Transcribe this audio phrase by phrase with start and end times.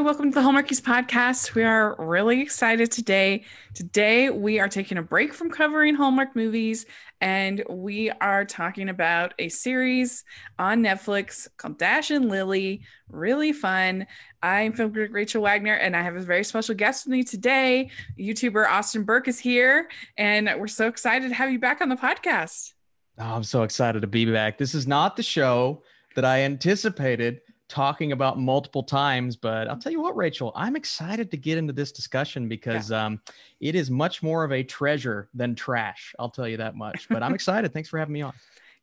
[0.00, 1.54] Welcome to the Hallmarkies podcast.
[1.54, 3.44] We are really excited today.
[3.74, 6.86] Today, we are taking a break from covering Hallmark movies
[7.20, 10.24] and we are talking about a series
[10.58, 12.80] on Netflix called Dash and Lily.
[13.10, 14.06] Really fun.
[14.42, 17.90] I'm film critic Rachel Wagner, and I have a very special guest with me today.
[18.18, 21.96] YouTuber Austin Burke is here, and we're so excited to have you back on the
[21.96, 22.72] podcast.
[23.18, 24.56] Oh, I'm so excited to be back.
[24.56, 25.82] This is not the show
[26.14, 29.36] that I anticipated talking about multiple times.
[29.36, 33.06] But I'll tell you what, Rachel, I'm excited to get into this discussion because yeah.
[33.06, 33.20] um,
[33.60, 36.14] it is much more of a treasure than trash.
[36.18, 37.08] I'll tell you that much.
[37.08, 37.72] But I'm excited.
[37.72, 38.34] Thanks for having me on.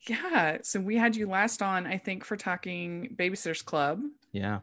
[0.08, 0.60] Yeah.
[0.64, 4.02] So we had you last on, I think, for talking Babysitters Club.
[4.32, 4.60] Yeah.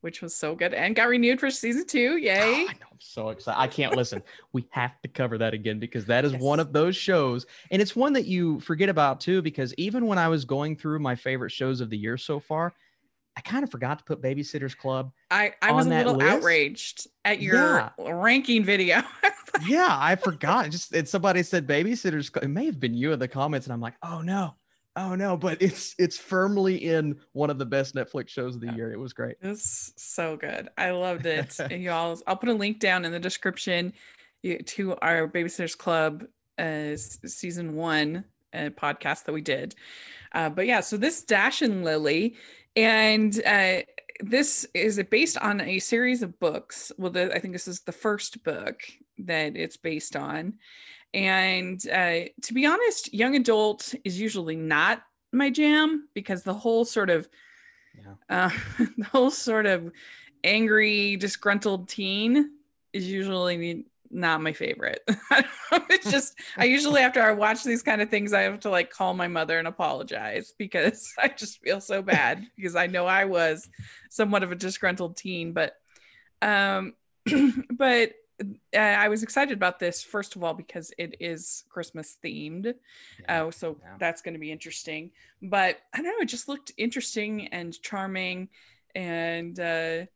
[0.00, 2.16] Which was so good and got renewed for season two.
[2.18, 2.38] Yay.
[2.40, 2.86] Oh, I know.
[2.92, 3.60] I'm so excited.
[3.60, 4.22] I can't listen.
[4.52, 6.40] we have to cover that again because that is yes.
[6.40, 7.46] one of those shows.
[7.72, 11.00] And it's one that you forget about too, because even when I was going through
[11.00, 12.74] my favorite shows of the year so far,
[13.38, 15.12] I kind of forgot to put Babysitters Club.
[15.30, 16.28] I, I was a little list.
[16.28, 17.90] outraged at your yeah.
[17.96, 19.00] ranking video.
[19.68, 20.70] yeah, I forgot.
[20.70, 22.32] Just and somebody said Babysitters.
[22.32, 22.42] Club.
[22.44, 24.56] It may have been you in the comments, and I'm like, oh no,
[24.96, 25.36] oh no.
[25.36, 28.74] But it's it's firmly in one of the best Netflix shows of the yeah.
[28.74, 28.92] year.
[28.92, 29.36] It was great.
[29.40, 30.68] It's so good.
[30.76, 31.56] I loved it.
[31.70, 33.92] y'all, I'll put a link down in the description
[34.42, 36.24] to our Babysitters Club
[36.58, 39.76] uh, season one uh, podcast that we did.
[40.32, 42.36] Uh, but yeah, so this Dash and Lily
[42.78, 43.82] and uh,
[44.20, 46.92] this is based on a series of books.
[46.96, 48.80] Well, the, I think this is the first book
[49.18, 50.54] that it's based on.
[51.12, 56.84] And uh, to be honest, young adult is usually not my jam because the whole
[56.84, 57.28] sort of
[57.98, 58.14] yeah.
[58.46, 58.50] uh,
[58.96, 59.90] the whole sort of
[60.44, 62.52] angry, disgruntled teen
[62.92, 65.00] is usually not my favorite.
[65.90, 68.90] it's just I usually after I watch these kind of things, I have to like
[68.90, 73.24] call my mother and apologize because I just feel so bad because I know I
[73.24, 73.68] was
[74.10, 75.74] somewhat of a disgruntled teen, but
[76.42, 76.94] um
[77.72, 78.12] but
[78.72, 82.72] uh, I was excited about this first of all because it is Christmas themed,
[83.20, 83.44] yeah.
[83.44, 83.96] uh, so yeah.
[83.98, 85.10] that's going to be interesting.
[85.42, 88.48] But I don't know, it just looked interesting and charming,
[88.94, 90.06] and uh,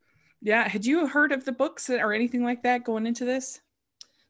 [0.40, 0.68] yeah.
[0.68, 3.60] Had you heard of the books or anything like that going into this?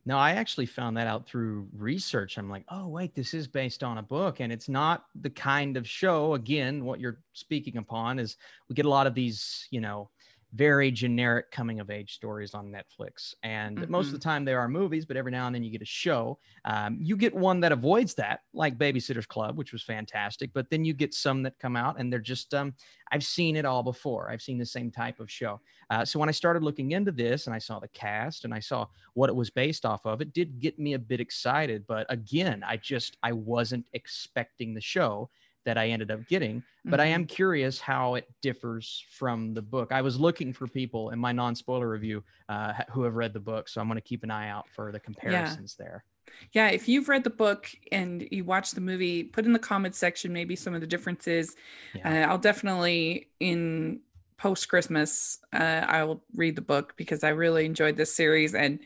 [0.05, 2.37] No, I actually found that out through research.
[2.37, 4.41] I'm like, oh, wait, this is based on a book.
[4.41, 8.37] And it's not the kind of show, again, what you're speaking upon is
[8.69, 10.11] we get a lot of these, you know,
[10.55, 13.35] very generic coming of age stories on Netflix.
[13.43, 13.91] And mm-hmm.
[13.91, 14.29] most of the mm-hmm.
[14.29, 16.39] time there are movies, but every now and then you get a show.
[16.65, 20.53] Um, you get one that avoids that, like Babysitter's Club, which was fantastic.
[20.53, 22.75] But then you get some that come out and they're just, um,
[23.11, 24.31] I've seen it all before.
[24.31, 25.61] I've seen the same type of show.
[25.89, 28.61] Uh, so when I started looking into this and I saw the cast and I
[28.61, 31.87] saw what it was based off of, it did get me a bit excited.
[31.87, 35.31] But again, I just, I wasn't expecting the show
[35.65, 36.63] that I ended up getting.
[36.85, 37.01] But mm-hmm.
[37.01, 39.93] I am curious how it differs from the book.
[39.93, 43.41] I was looking for people in my non spoiler review uh, who have read the
[43.41, 43.69] book.
[43.69, 45.85] So I'm going to keep an eye out for the comparisons yeah.
[45.85, 46.05] there.
[46.53, 49.99] Yeah, if you've read the book and you watch the movie, put in the comments
[49.99, 51.57] section maybe some of the differences.
[51.95, 52.27] Yeah.
[52.27, 54.01] Uh, I'll definitely in
[54.43, 58.81] post Christmas, uh, I will read the book because I really enjoyed this series and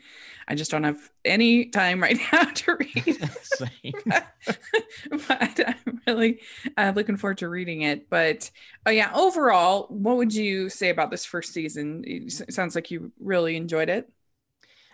[0.47, 3.19] I just don't have any time right now to read.
[4.07, 4.27] but,
[5.27, 6.41] but, I'm really
[6.77, 8.11] uh, looking forward to reading it.
[8.11, 8.51] But
[8.85, 12.05] oh yeah, overall, what would you say about this first season?
[12.07, 14.13] It sounds like you really enjoyed it.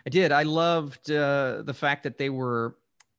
[0.07, 0.31] I did.
[0.31, 2.77] I loved uh, the fact that they were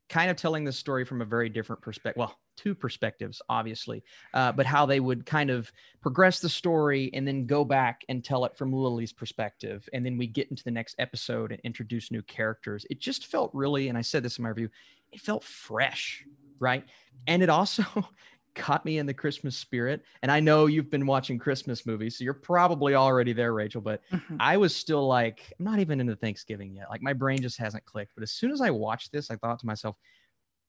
[0.09, 2.19] kind of telling the story from a very different perspective.
[2.19, 5.71] Well, two perspectives, obviously, uh, but how they would kind of
[6.01, 9.89] progress the story and then go back and tell it from Lily's perspective.
[9.93, 12.87] And then we get into the next episode and introduce new characters.
[12.91, 14.69] It just felt really, and I said this in my review,
[15.13, 16.25] it felt fresh,
[16.59, 16.85] right?
[17.27, 17.85] And it also
[18.55, 20.03] caught me in the Christmas spirit.
[20.23, 23.81] And I know you've been watching Christmas movies, so you're probably already there, Rachel.
[23.81, 24.37] But mm-hmm.
[24.41, 26.91] I was still like, I'm not even into Thanksgiving yet.
[26.91, 28.13] Like my brain just hasn't clicked.
[28.15, 29.97] But as soon as I watched this, I thought to myself,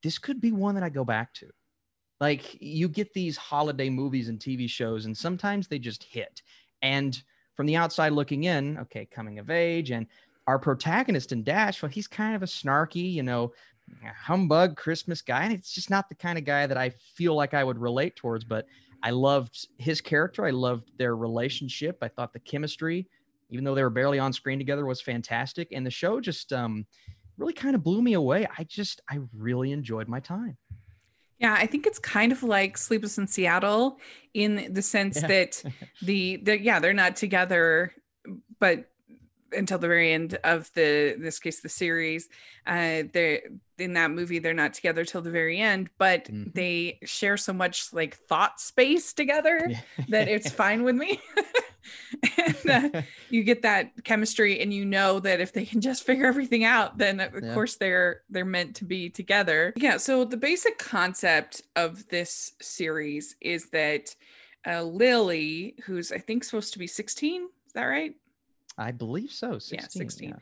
[0.03, 1.47] this could be one that I go back to.
[2.19, 6.41] Like you get these holiday movies and TV shows, and sometimes they just hit.
[6.81, 7.21] And
[7.55, 10.07] from the outside looking in, okay, coming of age, and
[10.47, 13.53] our protagonist in Dash, well, he's kind of a snarky, you know,
[14.15, 15.43] humbug Christmas guy.
[15.43, 18.15] And it's just not the kind of guy that I feel like I would relate
[18.15, 18.65] towards, but
[19.03, 20.45] I loved his character.
[20.45, 21.97] I loved their relationship.
[22.01, 23.07] I thought the chemistry,
[23.49, 25.69] even though they were barely on screen together, was fantastic.
[25.71, 26.85] And the show just um,
[27.37, 28.47] really kind of blew me away.
[28.57, 30.57] I just, I really enjoyed my time.
[31.39, 33.99] Yeah, I think it's kind of like Sleepless in Seattle
[34.33, 35.27] in the sense yeah.
[35.27, 35.63] that
[36.01, 37.93] the, the yeah, they're not together,
[38.59, 38.89] but
[39.55, 42.29] until the very end of the in this case the series
[42.67, 43.41] uh they're
[43.77, 46.49] in that movie they're not together till the very end but mm-hmm.
[46.53, 49.71] they share so much like thought space together
[50.09, 51.19] that it's fine with me
[52.37, 56.25] and uh, you get that chemistry and you know that if they can just figure
[56.25, 57.53] everything out then of Yeah.
[57.53, 63.35] course they're they're meant to be together yeah so the basic concept of this series
[63.41, 64.15] is that
[64.67, 68.15] uh, lily who's i think supposed to be 16 is that right
[68.77, 69.57] I believe so.
[69.57, 69.89] 16.
[69.89, 70.35] 16.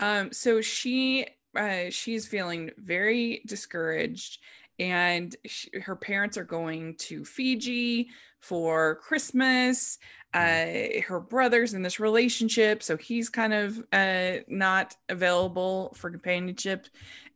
[0.00, 1.26] um so she
[1.56, 4.40] uh she's feeling very discouraged
[4.78, 8.08] and sh her parents are going to fiji
[8.40, 9.98] for christmas
[10.34, 10.66] uh
[11.06, 16.86] her brother's in this relationship so he's kind of uh not available for companionship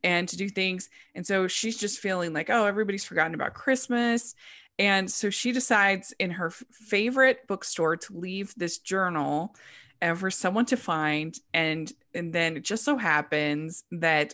[0.03, 4.35] and to do things and so she's just feeling like oh everybody's forgotten about christmas
[4.79, 9.55] and so she decides in her favorite bookstore to leave this journal
[10.01, 14.33] and for someone to find and and then it just so happens that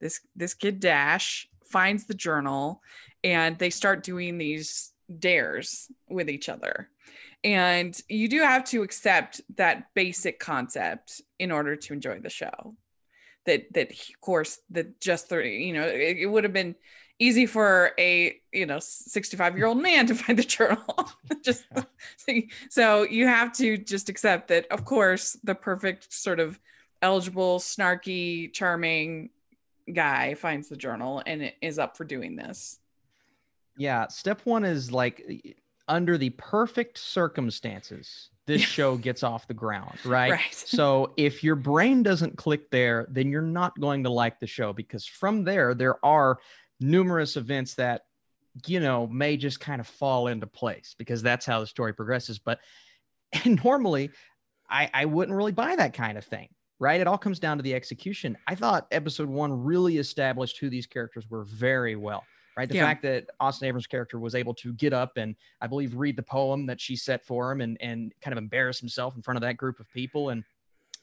[0.00, 2.82] this this kid dash finds the journal
[3.24, 6.88] and they start doing these dares with each other.
[7.44, 12.74] And you do have to accept that basic concept in order to enjoy the show.
[13.44, 16.74] That that of course that just the you know it, it would have been
[17.18, 21.10] easy for a you know 65 year old man to find the journal.
[21.44, 22.32] Just so,
[22.70, 26.58] so you have to just accept that of course the perfect sort of
[27.02, 29.30] eligible snarky charming
[29.92, 32.78] guy finds the journal and is up for doing this
[33.76, 34.08] Yeah.
[34.08, 35.56] Step one is like
[35.88, 40.32] under the perfect circumstances, this show gets off the ground, right?
[40.32, 44.46] right So if your brain doesn't click there, then you're not going to like the
[44.46, 46.38] show because from there, there are
[46.80, 48.02] numerous events that,
[48.66, 52.38] you know, may just kind of fall into place because that's how the story progresses.
[52.38, 52.60] But
[53.44, 54.10] normally,
[54.68, 57.00] I, I wouldn't really buy that kind of thing, right?
[57.00, 58.36] It all comes down to the execution.
[58.46, 62.24] I thought episode one really established who these characters were very well.
[62.56, 62.68] Right.
[62.68, 62.86] The Yeah.
[62.86, 66.22] fact that Austin Abrams' character was able to get up and I believe read the
[66.22, 69.42] poem that she set for him and, and kind of embarrass himself in front of
[69.42, 70.42] that group of people and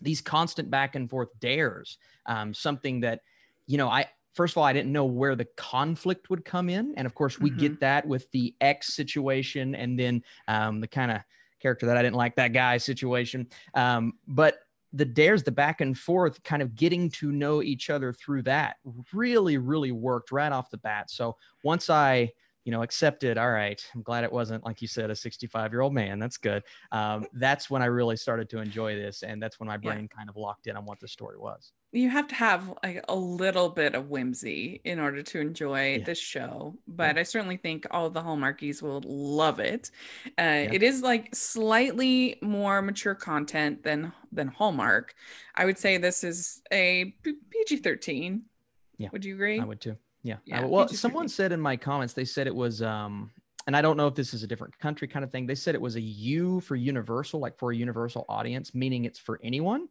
[0.02, 3.22] these constant back and forth dares, um, something that,
[3.68, 6.96] you know, I, first of all, I didn't know where the conflict would come in.
[6.98, 11.12] And of course, we get that with the X situation and then um, the kind
[11.12, 11.20] of
[11.60, 13.48] character that I didn't like, that guy situation.
[13.76, 14.58] Um, but
[14.94, 18.78] the dares, the back and forth, kind of getting to know each other through that
[19.12, 21.10] really, really worked right off the bat.
[21.10, 22.32] So once I,
[22.64, 25.82] you know, accepted, all right, I'm glad it wasn't, like you said, a 65 year
[25.82, 26.20] old man.
[26.20, 26.64] That's good.
[26.92, 29.24] Um, that's when I really started to enjoy this.
[29.24, 29.98] And that's when my Yeah.
[29.98, 31.74] brain kind of locked in on what the story was.
[31.96, 36.04] You have to have like a little bit of whimsy in order to enjoy Yeah.
[36.06, 39.92] this show but i certainly think all the hallmarkies will love it
[40.28, 40.74] uh, Yeah.
[40.74, 45.14] it is like slightly more mature content than than hallmark
[45.56, 48.42] i would say this is a P- pg-13
[48.98, 49.96] Yeah, would you agree I would too.
[50.24, 50.38] Yeah.
[50.46, 50.98] Yeah, would- well, PG-13.
[50.98, 53.30] someone said in my comments, they said it was, um,
[53.68, 55.46] and I don't know if this is a different country kind of thing.
[55.48, 59.20] They said it was a U for universal, like for a universal audience, meaning it's
[59.20, 59.88] for anyone.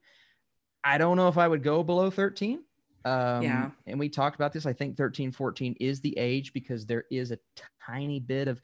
[0.84, 2.64] I don't know if I would go below 13.
[3.04, 3.70] Um, Yeah.
[3.86, 4.66] And we talked about this.
[4.66, 7.38] I think 13, 14 is the age because there is a
[7.84, 8.60] tiny bit of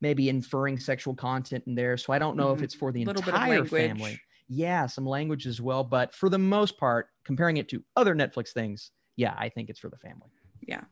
[0.00, 1.96] maybe inferring sexual content in there.
[1.96, 2.64] So I don't know if Mhm.
[2.64, 4.20] it's for the little entire family.
[4.48, 5.82] Yeah, some language as well.
[5.82, 9.80] But for the most part, comparing it to other Netflix things, yeah, I think it's
[9.80, 10.30] for the family.
[10.60, 10.84] Yeah.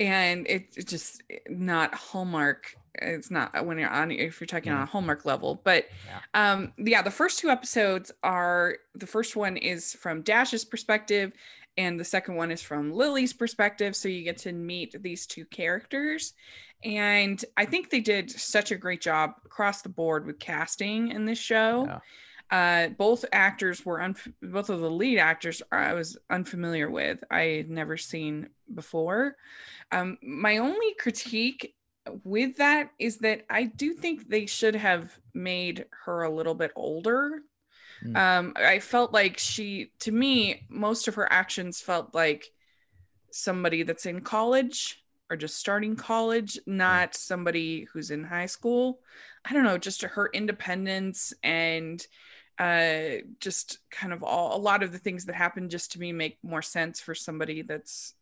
[0.00, 4.86] And it's just not hallmark it's not when you're on if you're talking on a
[4.86, 6.20] hallmark level but Yeah.
[6.52, 11.32] um yeah the first two episodes are the first one is from dash's perspective
[11.76, 15.44] and the second one is from lily's perspective so you get to meet these two
[15.46, 16.34] characters
[16.84, 21.24] and i think they did such a great job across the board with casting in
[21.24, 21.98] this show Yeah.
[22.50, 27.22] uh, both actors were unf- both of the lead actors I was unfamiliar with.
[27.30, 29.36] I had never seen before.
[29.92, 31.74] Um, my only critique
[32.24, 36.72] with that is that I do think they should have made her a little bit
[36.76, 37.42] older.
[38.04, 38.16] Mm.
[38.16, 42.46] Um, I felt like she, to me, most of her actions felt like
[43.30, 49.00] somebody that's in college or just starting college, not somebody who's in high school.
[49.44, 52.04] I don't know, just her independence and
[52.58, 56.10] uh just kind of all a lot of the things that happen just to me
[56.10, 58.14] make more sense for somebody that's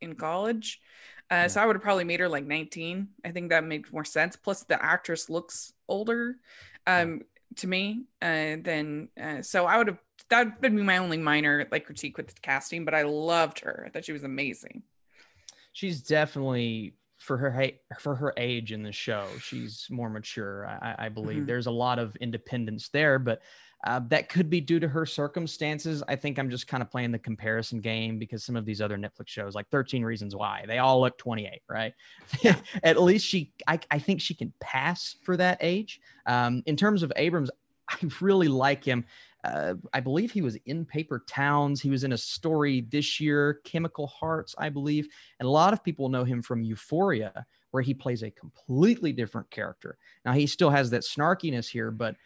[0.00, 0.80] in college
[1.30, 4.04] uh so i would have probably made her like 19 i think that made more
[4.04, 4.36] sense.
[4.36, 6.36] Plus the actress looks older
[6.86, 7.22] um
[7.56, 9.98] to me uh than uh, so i would have
[10.30, 13.84] that would be my only minor like critique with the casting but i loved her.
[13.86, 14.82] I thought she was amazing.
[15.72, 21.08] She's definitely for her for her age in the show she's more mature i, I
[21.08, 21.42] believe.
[21.42, 21.46] Mhm.
[21.46, 23.40] there's a lot of independence there but
[23.86, 27.12] uh, that could be due to her circumstances i think i'm just kind of playing
[27.12, 30.78] the comparison game because some of these other netflix shows like 13 reasons why they
[30.78, 31.94] all look 28 right
[32.82, 37.02] at least she I, I think she can pass for that age um, in terms
[37.02, 37.50] of abrams
[37.90, 39.04] I really like him.
[39.44, 41.80] Uh, I believe he was in Paper Towns.
[41.80, 45.08] He was in a story this year, Chemical Hearts, I believe.
[45.38, 49.50] And a lot of people know him from Euphoria, where he plays a completely different
[49.50, 49.96] character.
[50.24, 52.16] Now he still has that snarkiness here, but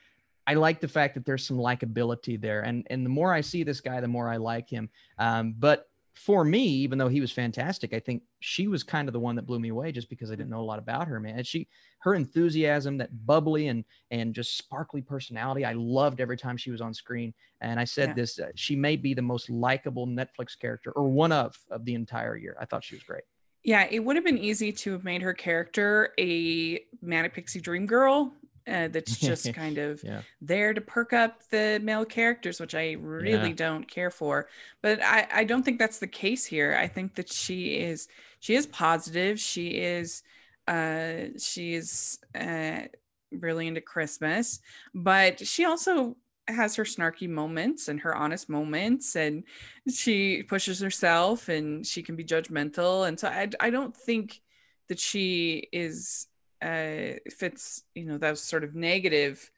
[0.47, 2.63] I like the fact that there's some likability there.
[2.63, 4.91] And and the more I see this guy, the more I like him.
[5.19, 9.13] Um, but for me, even though he was fantastic, I think she was kind of
[9.13, 11.19] the one that blew me away just because I didn't know a lot about her,
[11.19, 11.39] man.
[11.39, 11.69] And she,
[12.01, 16.81] her enthusiasm, that bubbly and and just sparkly personality, I loved every time she was
[16.81, 17.33] on screen.
[17.61, 18.15] And I said yeah.
[18.15, 21.95] this, uh, she may be the most likable Netflix character or one of of the
[21.95, 22.57] entire year.
[22.61, 23.23] I thought she was great.
[23.65, 27.87] Yeah, it would have been easy to have made her character a manic pixie dream
[27.87, 28.33] girl
[28.66, 30.23] uh, that's just kind of yeah.
[30.40, 33.54] there to perk up the male characters, which I really yeah.
[33.54, 34.49] don't care for.
[34.83, 36.76] But I, I don't think that's the case here.
[36.78, 38.09] I think that she is
[38.40, 39.38] she is positive.
[39.38, 40.23] She is
[40.69, 42.83] uh she is uh
[43.31, 44.61] really into Christmas,
[44.95, 46.16] but she also
[46.49, 49.45] has her snarky moments and her honest moments and
[49.88, 54.40] she pushes herself and she can be judgmental and so I, I don't think
[54.88, 56.26] that she is
[56.62, 59.50] uh, fits you know those sort of negative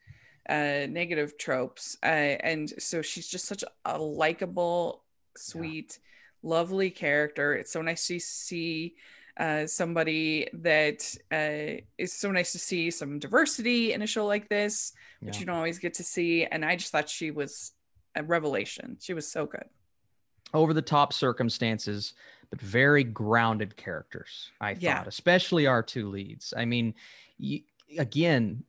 [0.49, 5.03] uh, negative tropes uh, and so she's just such a likable
[5.37, 5.99] sweet
[6.43, 6.51] yeah.
[6.51, 7.55] lovely character.
[7.55, 8.95] It's so nice to see
[9.37, 14.49] uh, somebody that uh, is so nice to see some diversity in a show like
[14.49, 17.73] this which you don't always get to see and i just thought she was
[18.15, 18.97] a revelation.
[19.01, 19.65] She was so good.
[20.53, 22.15] Over the top circumstances
[22.55, 24.53] but very grounded characters.
[24.61, 24.99] I yeah.
[24.99, 26.55] thought, especially our two leads.
[26.57, 26.95] I mean,
[27.37, 27.63] you,
[27.99, 28.63] again,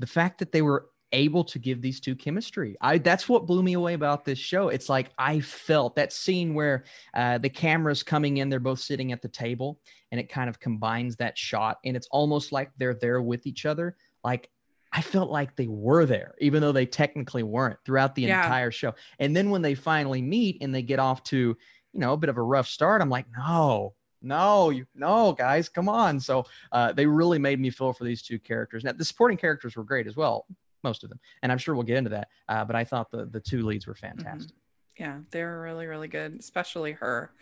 [0.00, 2.76] the fact that they were able to give these two chemistry.
[2.80, 4.70] I that's what blew me away about this show.
[4.70, 6.82] It's like I felt that scene where
[7.14, 9.78] uh, the camera's coming in, they're both sitting at the table,
[10.10, 13.66] and it kind of combines that shot, and it's almost like they're there with each
[13.66, 13.96] other.
[14.24, 14.50] Like
[14.92, 18.42] I felt like they were there, even though they technically weren't throughout the yeah.
[18.42, 18.94] entire show.
[19.18, 21.56] And then when they finally meet and they get off to
[21.98, 25.68] you know, a bit of a rough start, I'm like, no, no, you, no, guys,
[25.68, 26.20] come on.
[26.20, 28.84] So uh, they really made me feel for these two characters.
[28.84, 30.46] Now, the supporting characters were great as well,
[30.84, 32.28] most of them, and I'm sure we'll get into that.
[32.48, 34.16] Uh, but I thought the the two leads were mm-hmm.
[34.20, 34.52] fantastic.
[34.52, 35.02] Mm-hmm.
[35.02, 37.32] Yeah, they were really, really good, especially her.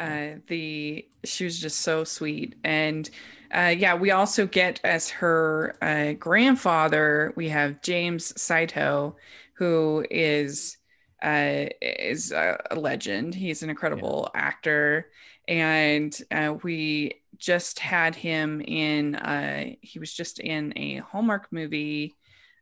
[0.00, 3.10] Uh, the she was just so sweet, and
[3.54, 7.34] uh, yeah, we also get as her uh, grandfather.
[7.36, 9.16] We have James Saito,
[9.52, 10.77] who is
[11.22, 13.34] uh, is a, a, legend.
[13.34, 14.40] He's an incredible yeah.
[14.40, 15.10] actor,
[15.46, 19.16] and uh, we just had him in.
[19.16, 22.16] Uh, he was just in a Hallmark movie.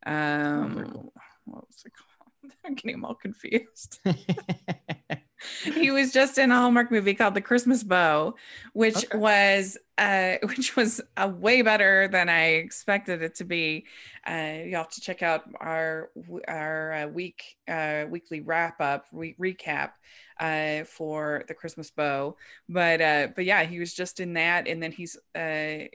[0.04, 1.10] Um,
[1.44, 2.52] what was it called?
[2.64, 4.00] I'm getting them all confused.
[5.64, 8.34] he was just in a Hallmark movie called The Christmas Bow,
[8.72, 9.18] which okay.
[9.18, 13.86] was uh, which was a way better than I expected it to be.
[14.28, 16.10] Uh, you have to check out our
[16.48, 19.92] our uh, week uh, weekly wrap up re- recap
[20.40, 22.36] uh, for The Christmas Bow.
[22.68, 25.16] But uh, but yeah, he was just in that, and then he's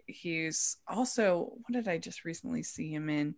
[0.08, 3.36] he's also what did I just recently see him in?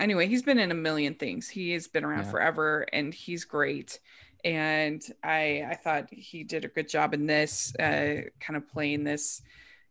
[0.00, 1.48] Anyway, he's been in a million things.
[1.48, 2.30] He has been around yeah.
[2.30, 3.98] forever and he's great.
[4.44, 9.04] And I I thought he did a good job in this, uh, kind of playing
[9.04, 9.42] this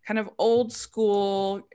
[0.05, 1.67] kind of old school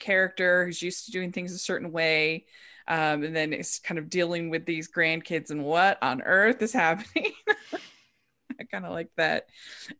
[0.00, 2.46] character who's used to doing things a certain way.
[2.88, 6.72] Um, and then it's kind of dealing with these grandkids and what on earth is
[6.84, 7.32] happening.
[8.58, 9.46] I kind of like that.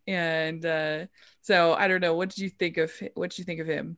[0.07, 1.07] And uh,
[1.41, 2.15] so I don't know.
[2.15, 3.97] What did you think of what did you think of him?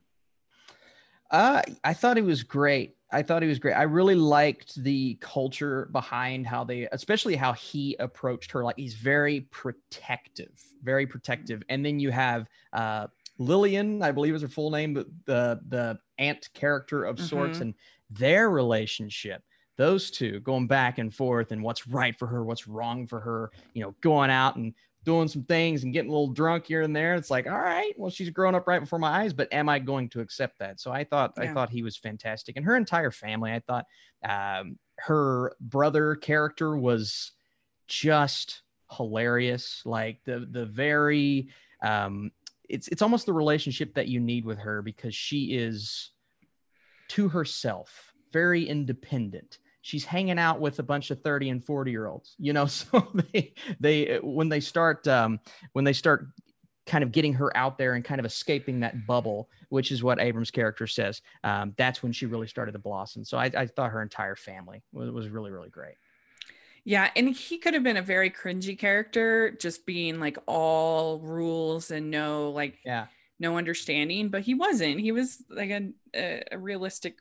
[1.31, 2.95] Uh, I thought he was great.
[3.11, 3.73] I thought he was great.
[3.73, 8.63] I really liked the culture behind how they, especially how he approached her.
[8.63, 11.63] Like he's very protective, very protective.
[11.69, 15.99] And then you have uh, Lillian, I believe is her full name, but the the
[16.17, 17.25] aunt character of mm-hmm.
[17.25, 17.73] sorts, and
[18.09, 19.43] their relationship.
[19.77, 23.51] Those two going back and forth, and what's right for her, what's wrong for her.
[23.73, 24.73] You know, going out and
[25.05, 27.15] doing some things and getting a little drunk here and there.
[27.15, 29.79] It's like, all right, well, she's grown up right before my eyes, but am I
[29.79, 30.79] going to accept that?
[30.79, 31.43] So I thought, yeah.
[31.43, 33.53] I thought he was fantastic, and her entire family.
[33.53, 33.85] I thought
[34.27, 37.31] um, her brother character was
[37.87, 39.81] just hilarious.
[39.85, 41.49] Like the the very,
[41.81, 42.31] um,
[42.67, 46.11] it's it's almost the relationship that you need with her because she is
[47.09, 52.07] to herself very independent she's hanging out with a bunch of 30 and 40 year
[52.07, 55.39] olds you know so they they when they start um,
[55.73, 56.27] when they start
[56.87, 60.19] kind of getting her out there and kind of escaping that bubble which is what
[60.19, 63.23] abrams character says um, that's when she really started to blossom.
[63.23, 65.95] So i, I thought her entire family was, was really really great.
[66.87, 71.89] Yeah, and he could have been a very cringy character, just being like all rules
[71.89, 73.07] and no like yeah.
[73.39, 74.99] no understanding, but he wasn't.
[74.99, 77.17] He was like a, a, a realistic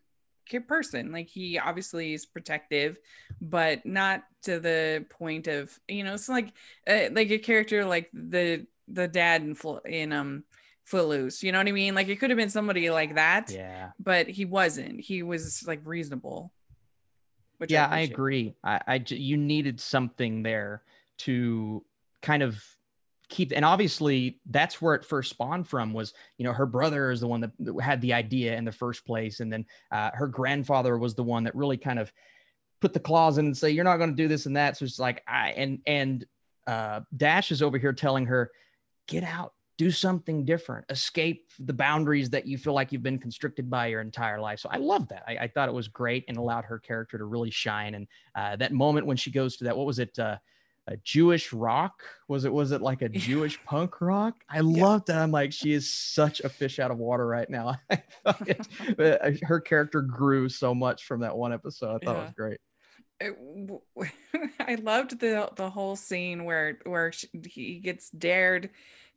[0.66, 1.12] person.
[1.12, 2.98] Like he obviously is protective,
[3.40, 6.52] but not to the point of you know it's like
[6.86, 10.44] uh, like a character like the the dad in in um
[10.84, 11.42] Footloose.
[11.42, 11.94] You know what I mean?
[11.94, 13.50] Like it could have been somebody like that.
[13.50, 13.90] Yeah.
[13.98, 15.00] But he wasn't.
[15.00, 16.52] He was like reasonable.
[17.58, 18.54] Which yeah, I, I agree.
[18.62, 20.82] I, I you needed something there
[21.18, 21.84] to
[22.20, 22.62] kind of
[23.28, 27.20] keep and obviously that's where it first spawned from was you know her brother is
[27.20, 27.52] the one that
[27.82, 29.40] had the idea in the first place.
[29.40, 32.12] And then uh, her grandfather was the one that really kind of
[32.80, 34.76] put the clause in and say you're not going to do this and that.
[34.76, 36.24] So it's like i and and
[36.66, 38.50] uh, dash is over here telling her
[39.06, 40.84] get out do something different.
[40.88, 44.60] Escape the boundaries that you feel like you've been constricted by your entire life.
[44.60, 45.24] So i love that.
[45.26, 47.94] I, I thought it was great and allowed her character to really shine.
[47.94, 50.36] And uh, that moment when she goes to that what was it uh,
[50.86, 52.02] a Jewish rock.
[52.28, 54.34] Was it was it like a Jewish punk rock?
[54.48, 54.84] I yeah.
[54.84, 55.18] love that.
[55.18, 57.76] I'm like, she is such a fish out of water right now.
[58.46, 62.02] it, uh, her character grew so much from that one episode.
[62.02, 62.20] I thought yeah.
[62.20, 62.58] it was great.
[63.20, 64.10] It,
[64.60, 68.70] I loved the the whole scene where where she, he gets dared,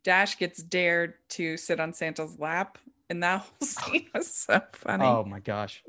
[0.04, 2.78] Dash gets dared to sit on Santa's lap,
[3.10, 5.04] and that whole scene was so funny.
[5.04, 5.84] Oh my gosh!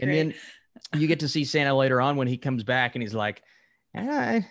[0.00, 0.34] And then
[0.94, 3.42] you get to see Santa later on when he comes back, and he's like,
[3.94, 4.46] I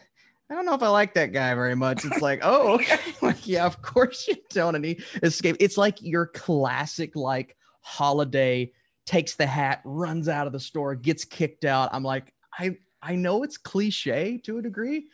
[0.53, 2.05] I don't know if I like that guy very much.
[2.05, 2.99] It's like, oh, okay.
[3.23, 4.75] like, yeah, of course you don't.
[4.75, 5.57] And he escape.
[5.59, 8.71] It's like your classic, like holiday
[9.07, 11.89] takes the hat, runs out of the store, gets kicked out.
[11.91, 15.07] I'm like, I I know it's cliche to a degree,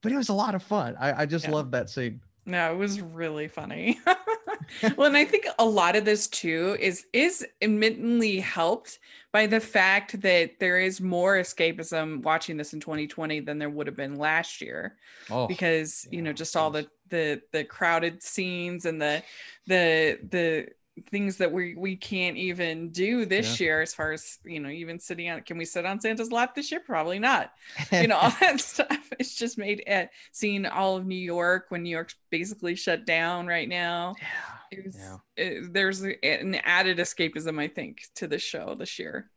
[0.00, 0.94] but it was a lot of fun.
[0.98, 1.50] I, I just yeah.
[1.50, 2.20] love that scene.
[2.46, 3.98] No, it was really funny.
[4.96, 8.98] well, and I think a lot of this too is is admittedly helped
[9.32, 13.86] by the fact that there is more escapism watching this in 2020 than there would
[13.86, 14.96] have been last year.
[15.30, 19.22] Oh, because yeah, you know, just all the the the crowded scenes and the
[19.66, 20.68] the the
[21.08, 23.64] things that we we can't even do this yeah.
[23.64, 26.54] year as far as you know even sitting on can we sit on santa's lap
[26.54, 26.80] this year?
[26.80, 27.52] Probably not.
[27.92, 31.82] You know all that stuff it's just made at seeing all of new york when
[31.82, 34.14] new york's basically shut down right now.
[34.72, 35.16] Yeah, was, yeah.
[35.36, 39.30] It, there's an added escapism i think to the show this year.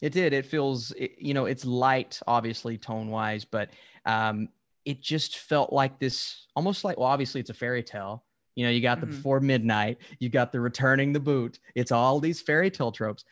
[0.00, 0.32] It did.
[0.32, 3.70] It feels it, you know it's light obviously tone wise but
[4.04, 4.48] um
[4.84, 8.70] it just felt like this almost like well obviously it's a fairy tale you know,
[8.70, 9.16] you got the mm-hmm.
[9.16, 11.58] before midnight, you got the returning the boot.
[11.74, 13.24] It's all these fairy tale tropes.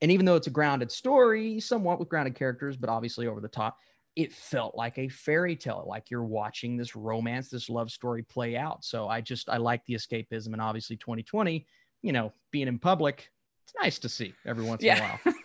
[0.00, 3.48] And even though it's a grounded story, somewhat with grounded characters, but obviously over the
[3.48, 3.78] top,
[4.16, 8.56] it felt like a fairy tale, like you're watching this romance, this love story play
[8.56, 8.84] out.
[8.84, 11.66] So I just I like the escapism, and obviously 2020,
[12.02, 13.30] you know, being in public,
[13.64, 14.96] it's nice to see every once yeah.
[14.96, 15.34] in a while.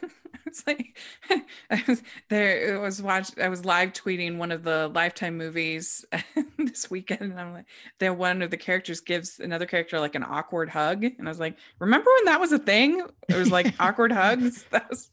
[0.50, 0.98] it's like
[1.70, 2.76] I was there.
[2.76, 3.40] It was watched.
[3.40, 6.04] I was live tweeting one of the Lifetime movies
[6.58, 7.66] this weekend, and I'm like,
[8.00, 11.40] there one of the characters gives another character like an awkward hug, and I was
[11.40, 13.06] like, remember when that was a thing?
[13.28, 14.66] It was like awkward hugs.
[14.72, 15.10] That was.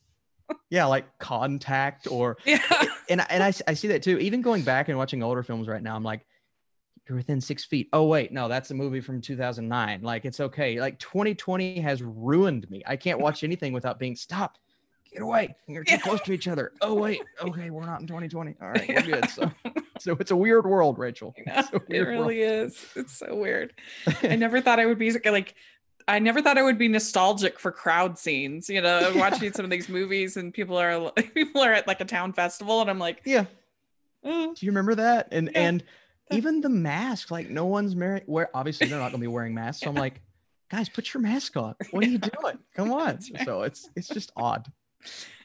[0.70, 2.61] yeah, like contact or yeah,
[3.09, 4.18] and and I I see that too.
[4.18, 6.25] Even going back and watching older films right now, I'm like,
[7.09, 7.88] you're within six feet.
[7.92, 10.03] Oh wait, no, that's a movie from 2009.
[10.03, 10.81] Like it's okay.
[10.81, 12.83] Like 2020 has ruined me.
[12.87, 14.61] I can't watch anything without being stopped
[15.16, 15.57] get away.
[15.66, 16.00] You're too yeah.
[16.00, 16.72] close to each other.
[16.81, 17.22] Oh, wait.
[17.40, 17.70] Okay.
[17.70, 18.57] We're not in 2020.
[18.61, 18.88] All right.
[18.88, 19.31] We're good.
[19.31, 19.50] So,
[19.98, 21.35] so it's a weird world, Rachel.
[21.37, 22.70] it really world.
[22.70, 22.87] is.
[22.94, 23.72] It's so weird.
[24.22, 25.55] I never thought I would be like,
[26.09, 29.70] I never thought I would be nostalgic for crowd scenes, you know, watching some of
[29.70, 33.22] these movies and people are people are at like a town festival and I'm like,
[33.24, 33.46] yeah.
[34.24, 35.29] Uh, Do you remember that?
[35.33, 35.61] And yeah.
[35.61, 35.85] and
[36.31, 38.22] even the mask, like no one's married.
[38.26, 39.83] Where obviously they're not gonna be wearing masks.
[39.83, 40.20] So I'm like,
[40.70, 41.74] guys, put your mask on.
[41.90, 42.59] What are you doing?
[42.74, 43.20] Come on.
[43.20, 44.70] So it's it's just odd.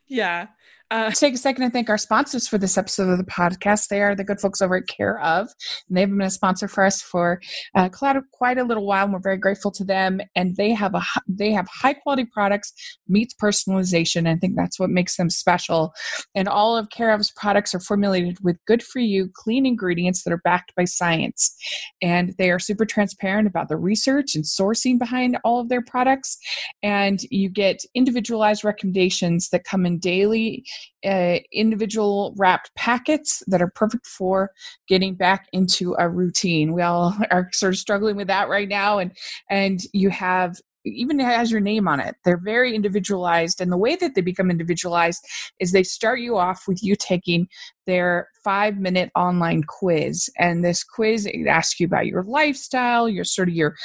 [0.07, 0.47] Yeah.
[0.91, 3.87] Uh, take a second and thank our sponsors for this episode of the podcast.
[3.87, 5.47] They are the good folks over at Care of,
[5.87, 7.39] and they've been a sponsor for us for
[7.75, 10.19] uh, quite a little while, and we're very grateful to them.
[10.35, 12.73] And they have a they have high quality products,
[13.07, 14.27] meets personalization.
[14.27, 15.93] I think that's what makes them special.
[16.35, 20.33] And all of Care of's products are formulated with good for you, clean ingredients that
[20.33, 21.55] are backed by science,
[22.01, 26.37] and they are super transparent about the research and sourcing behind all of their products.
[26.83, 30.65] And you get individualized recommendations that come in daily
[31.05, 34.51] uh, individual wrapped packets that are perfect for
[34.87, 36.73] getting back into a routine.
[36.73, 39.11] We all are sort of struggling with that right now, and
[39.49, 42.15] and you have even has your name on it.
[42.25, 43.61] They're very individualized.
[43.61, 45.23] And the way that they become individualized
[45.59, 47.47] is they start you off with you taking
[47.85, 50.29] their five minute online quiz.
[50.37, 53.75] And this quiz asks you about your lifestyle, your sort of your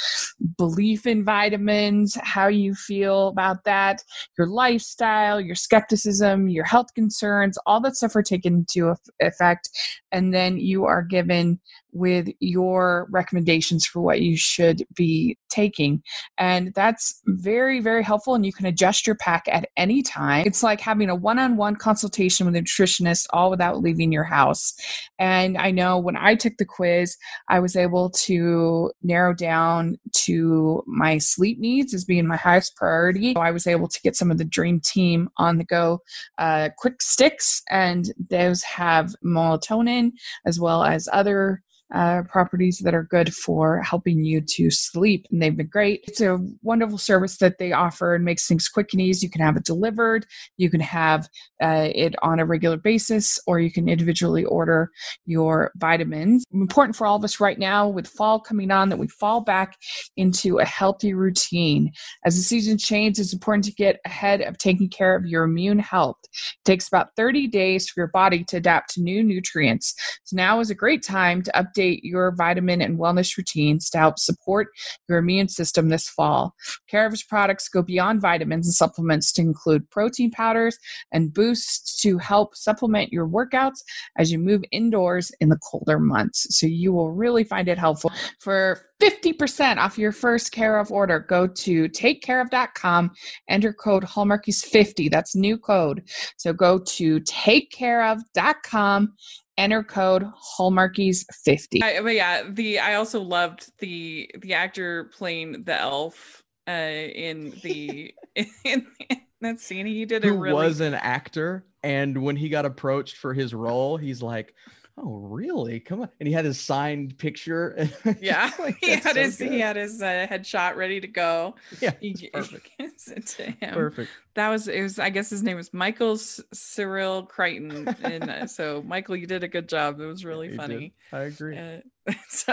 [0.56, 4.02] belief in vitamins, how you feel about that,
[4.38, 9.68] your lifestyle, your skepticism, your health concerns, all that stuff are taken into effect.
[10.12, 11.60] And then you are given
[11.92, 16.02] with your recommendations for what you should be taking.
[16.36, 18.34] And that's very, very helpful.
[18.34, 20.46] And you can adjust your pack at any time.
[20.46, 24.24] It's like having a one on one consultation with a nutritionist, all without leaving your
[24.24, 24.74] house.
[25.18, 27.16] And I know when I took the quiz,
[27.48, 29.96] I was able to narrow down
[30.26, 33.34] to my sleep needs as being my highest priority.
[33.34, 36.00] So I was able to get some of the Dream Team on the go
[36.38, 40.12] uh, quick sticks, and those have melatonin
[40.44, 41.62] as well as other
[41.94, 45.26] uh, properties that are good for helping you to sleep.
[45.30, 46.04] And they've been great.
[46.08, 49.26] It's a wonderful service that they offer and makes things quick and easy.
[49.26, 51.28] You can have it delivered, you can have
[51.62, 54.90] uh, it on a regular basis, or you can individually order
[55.26, 56.44] your vitamins.
[56.52, 59.76] Important for all of us right now with fall coming on that we fall back
[60.16, 61.92] into a healthy routine.
[62.24, 65.78] As the season changes, it's important to get ahead of taking care of your immune
[65.78, 66.16] health.
[66.24, 69.94] It takes about 30 days for your body to adapt to new nutrients.
[70.24, 73.98] So now is a great time to update update your vitamin and wellness routines to
[73.98, 74.68] help support
[75.08, 76.54] your immune system this fall.
[76.90, 80.78] Caregiver's products go beyond vitamins and supplements to include protein powders
[81.12, 83.82] and boosts to help supplement your workouts
[84.18, 86.46] as you move indoors in the colder months.
[86.50, 88.12] So you will really find it helpful.
[88.40, 93.10] For 50% off your first care of order, go to takecareof.com,
[93.48, 95.10] enter code Hallmarkies50.
[95.10, 96.02] That's new code.
[96.36, 99.12] So go to takecareof.com
[99.58, 100.24] enter code
[100.58, 106.72] hallmarkies50 I, but yeah the i also loved the the actor playing the elf uh
[106.72, 109.86] in the in, in that scene.
[109.86, 113.96] He did it really was an actor and when he got approached for his role
[113.96, 114.54] he's like
[114.98, 115.80] oh really?
[115.80, 116.08] Come on.
[116.20, 117.88] And he had his signed picture
[118.20, 118.50] yeah.
[118.58, 121.54] like, he, had so his, he had his uh, headshot ready to go.
[121.80, 123.74] Yeah he, perfect he gives it to him.
[123.74, 124.10] Perfect.
[124.34, 128.82] That was it was i guess his name was michael cyril creighton and uh, so
[128.86, 130.00] michael you did a good job.
[130.00, 130.78] It was really yeah, funny.
[131.10, 131.16] Did.
[131.16, 131.58] i agree.
[131.58, 132.52] Uh, so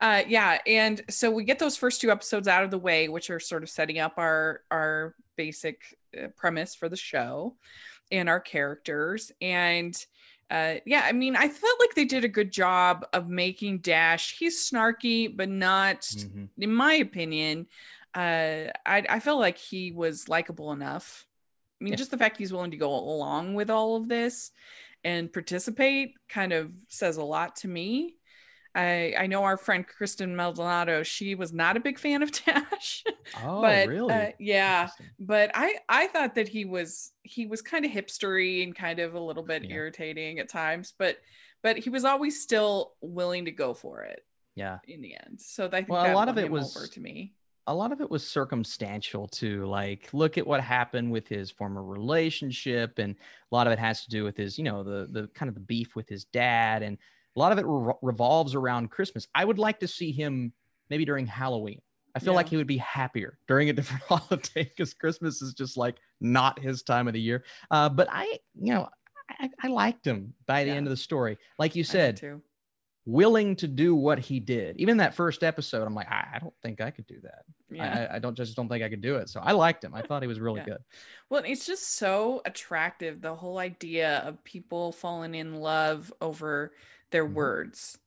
[0.00, 3.30] uh yeah and so we get those first two episodes out of the way which
[3.30, 5.80] are sort of setting up our our basic
[6.20, 7.56] uh, premise for the show
[8.10, 10.04] and our characters and
[10.52, 14.36] uh, yeah, I mean, I felt like they did a good job of making Dash.
[14.38, 16.44] He's snarky, but not, mm-hmm.
[16.58, 17.66] in my opinion.
[18.14, 21.26] Uh, I I felt like he was likable enough.
[21.80, 21.96] I mean, yeah.
[21.96, 24.50] just the fact he's willing to go along with all of this
[25.02, 28.16] and participate kind of says a lot to me.
[28.74, 31.02] I I know our friend Kristen Maldonado.
[31.02, 33.04] She was not a big fan of Dash.
[33.42, 34.12] Oh, but, really?
[34.12, 38.74] Uh, yeah, but I I thought that he was he was kind of hipstery and
[38.74, 39.76] kind of a little bit yeah.
[39.76, 41.18] irritating at times, but
[41.62, 44.24] but he was always still willing to go for it.
[44.54, 44.78] Yeah.
[44.86, 47.34] In the end, so I think well, a lot of it was over to me.
[47.68, 49.66] A lot of it was circumstantial too.
[49.66, 54.02] Like, look at what happened with his former relationship, and a lot of it has
[54.04, 56.82] to do with his, you know, the the kind of the beef with his dad
[56.82, 56.98] and
[57.34, 59.26] a lot of it re- revolves around Christmas.
[59.34, 60.52] I would like to see him
[60.90, 61.80] maybe during Halloween.
[62.14, 62.36] I feel yeah.
[62.36, 66.58] like he would be happier during a different holiday because Christmas is just like not
[66.58, 67.44] his time of the year.
[67.70, 68.88] Uh, but I, you know,
[69.30, 70.76] I, I liked him by the yeah.
[70.76, 71.38] end of the story.
[71.58, 72.20] Like you said,
[73.04, 74.76] willing to do what he did.
[74.78, 77.44] Even that first episode, I'm like, I, I don't think I could do that.
[77.70, 78.08] Yeah.
[78.10, 79.28] I, I, don't just don't think I could do it.
[79.28, 79.94] So I liked him.
[79.94, 80.66] I thought he was really yeah.
[80.66, 80.78] good.
[81.30, 83.20] Well, it's just so attractive.
[83.20, 86.72] The whole idea of people falling in love over
[87.12, 87.34] their mm-hmm.
[87.34, 87.98] words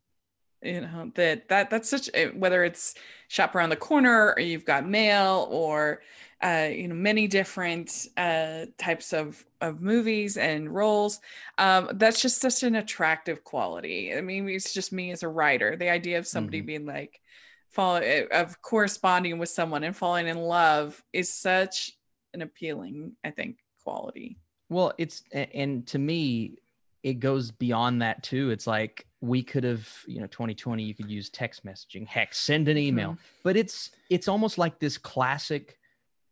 [0.66, 2.96] you know that that that's such whether it's
[3.28, 6.02] shop around the corner or you've got mail or
[6.42, 11.20] uh, you know many different uh, types of of movies and roles
[11.58, 15.76] um, that's just such an attractive quality i mean it's just me as a writer
[15.76, 16.68] the idea of somebody mm-hmm.
[16.68, 17.22] being like
[17.70, 21.92] fall eh, of corresponding with someone and falling in love is such
[22.34, 24.38] an appealing i think quality
[24.70, 26.58] well it's and to me
[27.06, 28.50] it goes beyond that too.
[28.50, 32.68] It's like we could have, you know, 2020, you could use text messaging, heck, send
[32.68, 33.40] an email, mm-hmm.
[33.44, 35.78] but it's it's almost like this classic,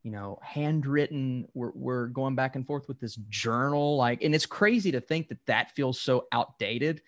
[0.02, 1.48] you know, handwritten.
[1.54, 5.28] We're we're going back and forth with this journal, like, and it's crazy to think
[5.28, 7.04] that that feels so outdated,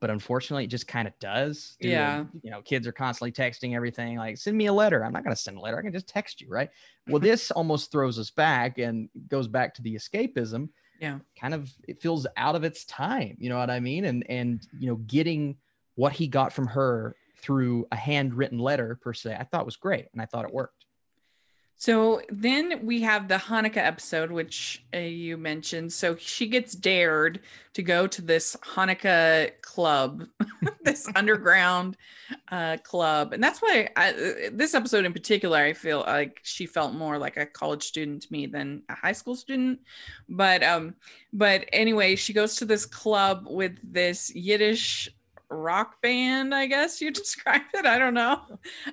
[0.00, 1.76] but unfortunately, it just kind of does.
[1.80, 1.92] Dude.
[1.92, 5.04] Yeah, you know, kids are constantly texting everything, like, send me a letter.
[5.04, 5.78] I'm not going to send a letter.
[5.78, 6.70] I can just text you, right?
[7.06, 11.18] Well, this almost throws us back and goes back to the escapism yeah.
[11.38, 14.04] kind of it feels out of its time you know what i mean?
[14.04, 15.56] And and you know getting
[15.94, 20.06] what he got from her through a handwritten letter per se i thought was great
[20.12, 20.75] and i thought it worked
[21.78, 25.92] So then we have the Hanukkah episode, which uh, you mentioned.
[25.92, 27.40] So she gets dared
[27.74, 30.24] to go to this Hanukkah club,
[30.84, 31.98] this underground
[32.50, 36.64] uh, club, and that's why I, uh, this episode in particular, I feel like she
[36.64, 39.80] felt more like a college student to me than a high school student.
[40.30, 40.94] But um,
[41.34, 45.10] but anyway, she goes to this club with this Yiddish
[45.50, 47.86] rock band, I guess you describe it.
[47.86, 48.40] I don't know.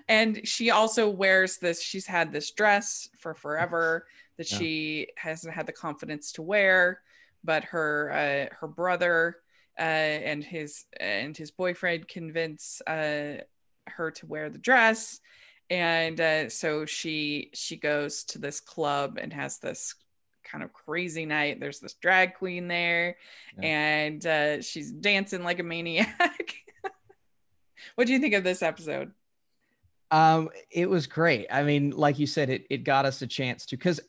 [0.08, 4.06] And she also wears this, she's had this dress for forever
[4.38, 4.58] that yeah.
[4.58, 7.02] she hasn't had the confidence to wear,
[7.44, 9.38] but her uh, her brother
[9.78, 13.38] uh, and his and his boyfriend convince uh,
[13.88, 15.20] her to wear the dress.
[15.70, 19.96] And uh, so she she goes to this club and has this
[20.44, 21.60] kind of crazy night.
[21.60, 23.18] There's this drag queen there,
[23.58, 23.66] yeah.
[23.66, 26.56] and uh, she's dancing like a maniac.
[27.96, 29.12] what do you think of this episode?
[30.12, 31.48] Um, it was great.
[31.52, 34.00] I mean, like you said, it it got us a chance to because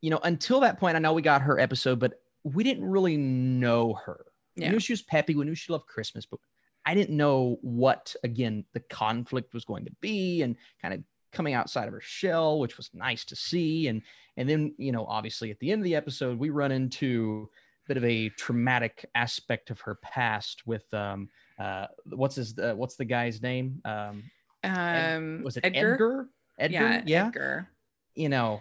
[0.00, 3.16] you know until that point, I know we got her episode, but we didn't really
[3.16, 4.24] know her.
[4.54, 4.68] Yeah.
[4.68, 5.34] We knew she was peppy.
[5.34, 6.38] We knew she loved Christmas, but
[6.86, 11.54] I didn't know what again the conflict was going to be, and kind of coming
[11.54, 13.88] outside of her shell, which was nice to see.
[13.88, 14.02] And
[14.36, 17.48] and then you know, obviously at the end of the episode, we run into
[17.84, 22.74] a bit of a traumatic aspect of her past with um uh what's his uh,
[22.74, 24.22] what's the guy's name um
[24.64, 26.76] um Ed, was it Edgar Edgar, Edgar?
[26.76, 27.68] Yeah, yeah Edgar
[28.14, 28.60] you know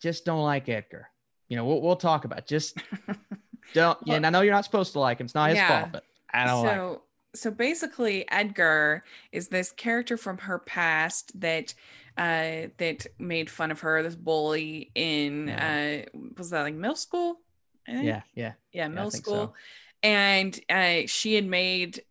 [0.00, 1.08] just don't like Edgar
[1.48, 2.46] you know we'll, we'll talk about it.
[2.46, 2.78] just
[3.74, 5.80] don't yeah and I know you're not supposed to like him it's not his yeah.
[5.80, 7.00] fault but I don't so, like
[7.34, 11.74] so basically edgar is this character from her past that
[12.16, 16.04] uh that made fun of her this bully in yeah.
[16.14, 17.40] uh was that like middle school
[17.88, 19.54] yeah yeah yeah middle yeah, school so.
[20.02, 22.02] and uh she had made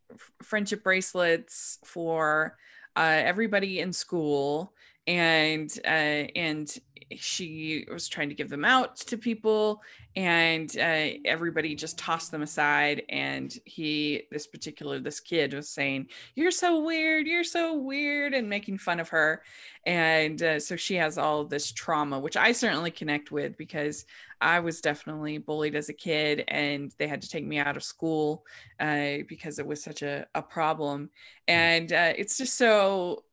[0.42, 2.58] friendship bracelets for
[2.96, 4.74] uh everybody in school
[5.08, 6.80] and uh and
[7.18, 9.82] she was trying to give them out to people
[10.16, 16.08] and uh, everybody just tossed them aside and he this particular this kid was saying
[16.36, 19.42] you're so weird you're so weird and making fun of her
[19.86, 24.06] and uh, so she has all this trauma which i certainly connect with because
[24.42, 27.84] i was definitely bullied as a kid and they had to take me out of
[27.84, 28.46] school
[28.80, 31.10] uh, because it was such a, a problem
[31.48, 33.24] and uh, it's just so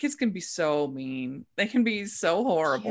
[0.00, 1.44] kids can be so mean.
[1.56, 2.88] They can be so horrible.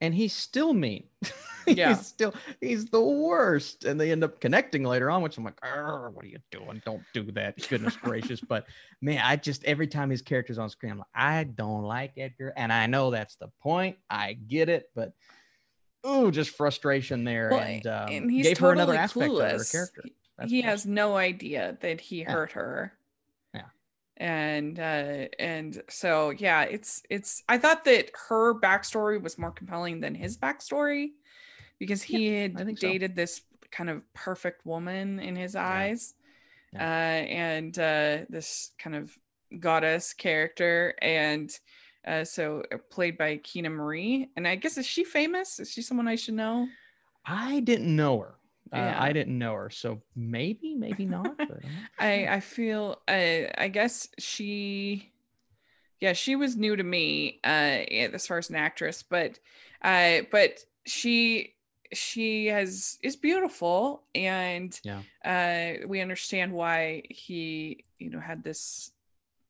[0.00, 0.06] Yeah.
[0.06, 1.04] And he's still mean.
[1.66, 1.94] Yeah.
[1.94, 3.86] he's still he's the worst.
[3.86, 6.82] And they end up connecting later on, which I'm like, what are you doing?
[6.84, 7.66] Don't do that.
[7.70, 8.38] Goodness gracious.
[8.38, 8.66] But
[9.00, 12.52] man, I just every time his character's on screen, I'm like, I don't like Edgar.
[12.54, 13.96] And I know that's the point.
[14.10, 15.14] I get it, but
[16.06, 17.48] ooh, just frustration there.
[17.50, 19.54] Well, and, um, and gave totally her another aspect clueless.
[19.54, 20.02] of her character.
[20.36, 22.32] That's he has no idea that he yeah.
[22.32, 22.92] hurt her
[24.18, 30.00] and uh and so yeah it's it's i thought that her backstory was more compelling
[30.00, 31.08] than his backstory
[31.78, 33.14] because he yeah, had dated so.
[33.16, 36.14] this kind of perfect woman in his eyes
[36.72, 36.80] yeah.
[36.80, 39.16] uh and uh this kind of
[39.58, 41.58] goddess character and
[42.06, 45.82] uh so uh, played by Keana Marie and I guess is she famous is she
[45.82, 46.68] someone I should know
[47.26, 48.34] I didn't know her
[48.72, 49.02] uh, yeah.
[49.02, 51.36] I didn't know her, so maybe, maybe not.
[51.98, 55.12] I I feel I I guess she,
[56.00, 59.38] yeah, she was new to me uh, as far as an actress, but
[59.82, 61.54] uh, but she
[61.92, 68.90] she has is beautiful, and yeah, uh, we understand why he you know had this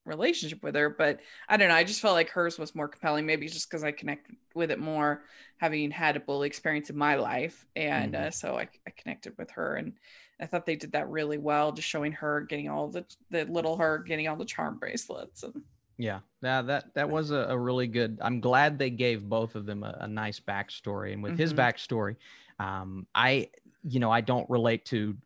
[0.05, 3.25] relationship with her but i don't know i just felt like hers was more compelling
[3.25, 5.23] maybe just because i connected with it more
[5.57, 8.27] having had a bully experience in my life and mm-hmm.
[8.27, 9.95] uh, so I, I connected with her and
[10.41, 13.77] i thought they did that really well just showing her getting all the the little
[13.77, 15.63] her getting all the charm bracelets and
[15.97, 19.65] yeah yeah that that was a, a really good i'm glad they gave both of
[19.65, 21.41] them a, a nice backstory and with mm-hmm.
[21.41, 22.17] his backstory
[22.59, 23.49] um i
[23.85, 25.17] you know i don't relate to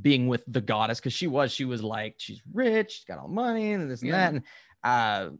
[0.00, 3.28] being with the goddess because she was she was like she's rich she's got all
[3.28, 4.42] money and this and that and
[4.84, 5.30] uh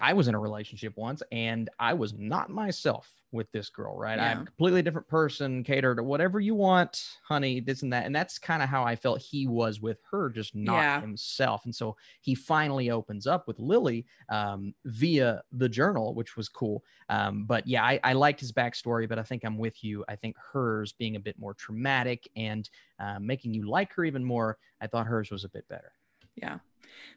[0.00, 4.16] I was in a relationship once and I was not myself with this girl, right?
[4.16, 4.30] Yeah.
[4.30, 8.06] I'm a completely different person, cater to whatever you want, honey, this and that.
[8.06, 11.00] And that's kind of how I felt he was with her, just not yeah.
[11.00, 11.64] himself.
[11.64, 16.82] And so he finally opens up with Lily um, via the journal, which was cool.
[17.08, 20.04] Um, but yeah, I, I, liked his backstory, but I think I'm with you.
[20.08, 24.24] I think hers being a bit more traumatic and uh, making you like her even
[24.24, 25.92] more, I thought hers was a bit better.
[26.36, 26.58] Yeah.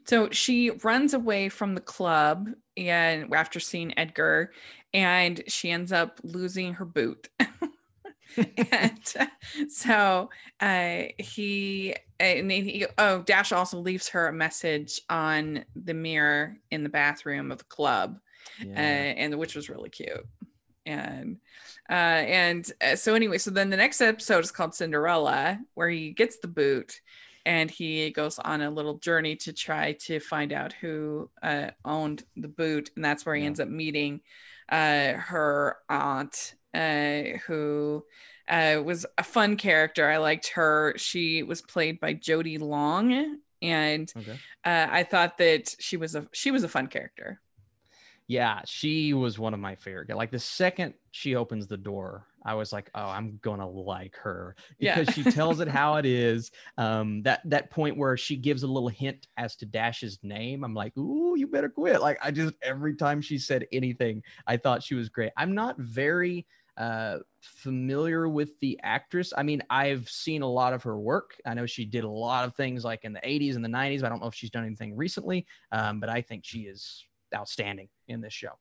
[0.06, 4.52] So she runs away from the club and after seeing Edgar
[4.94, 7.30] and she ends up losing her boot.
[8.72, 9.16] and
[9.70, 16.58] so uh, he and he oh Dash also leaves her a message on the mirror
[16.72, 18.20] in the bathroom of the club.
[18.64, 18.74] yeah.
[18.74, 20.26] uh, and the which was really cute
[20.88, 21.38] and
[21.90, 26.12] uh, and uh, so anyway so then the next episode is called cinderella where he
[26.12, 27.02] gets the boot
[27.48, 32.24] and he goes on a little journey to try to find out who uh, owned
[32.36, 33.48] the boot and that's where he yeah.
[33.48, 34.20] ends up meeting
[34.70, 38.04] uh, her aunt uh, who
[38.50, 44.14] uh, was a fun character i liked her she was played by jodi long and
[44.18, 44.38] okay.
[44.66, 47.40] i thought that she was a she was a fun character
[48.30, 50.10] yeah, she was one of my favorite.
[50.10, 54.56] Like the second she opens the door, I was like, "Oh, I'm gonna like her,"
[54.80, 55.14] because yeah.
[55.14, 56.50] she tells it how it is.
[56.78, 60.74] Um, that that point where she gives a little hint as to Dash's name, I'm
[60.74, 64.82] like, "Ooh, you better quit!" Like I just every time she said anything, I thought
[64.82, 65.34] she was great.
[65.36, 69.34] I'm not very uh, familiar with the actress.
[69.36, 71.32] I mean, I've seen a lot of her work.
[71.46, 74.04] I know she did a lot of things like in the 80s and the 90s.
[74.04, 77.04] I don't know if she's done anything recently, um, but I think she is
[77.36, 78.52] outstanding in this show.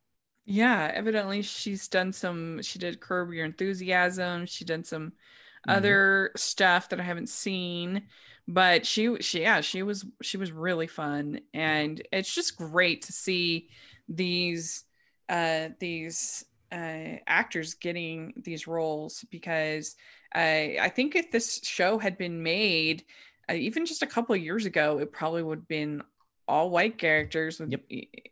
[0.47, 2.63] Yeah, evidently she's done some.
[2.63, 4.47] She did Curb Your Enthusiasm.
[4.47, 5.71] She did some mm-hmm.
[5.71, 8.03] other stuff that I haven't seen,
[8.47, 13.13] but she, she, yeah, she was she was really fun, and it's just great to
[13.13, 13.69] see
[14.09, 14.85] these
[15.29, 19.97] uh these uh actors getting these roles because
[20.33, 23.05] I I think if this show had been made
[23.49, 26.03] uh, even just a couple of years ago, it probably would have been
[26.49, 27.83] all white characters with, yep.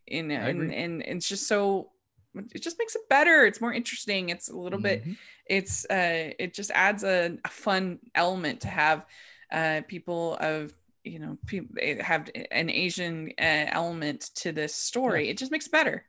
[0.06, 1.90] in and, and it's just so
[2.52, 5.10] it just makes it better it's more interesting it's a little mm-hmm.
[5.10, 5.16] bit
[5.46, 9.06] it's uh it just adds a, a fun element to have
[9.52, 10.72] uh people of
[11.04, 15.30] you know people eh, have an asian uh, element to this story yeah.
[15.30, 16.04] it just makes it better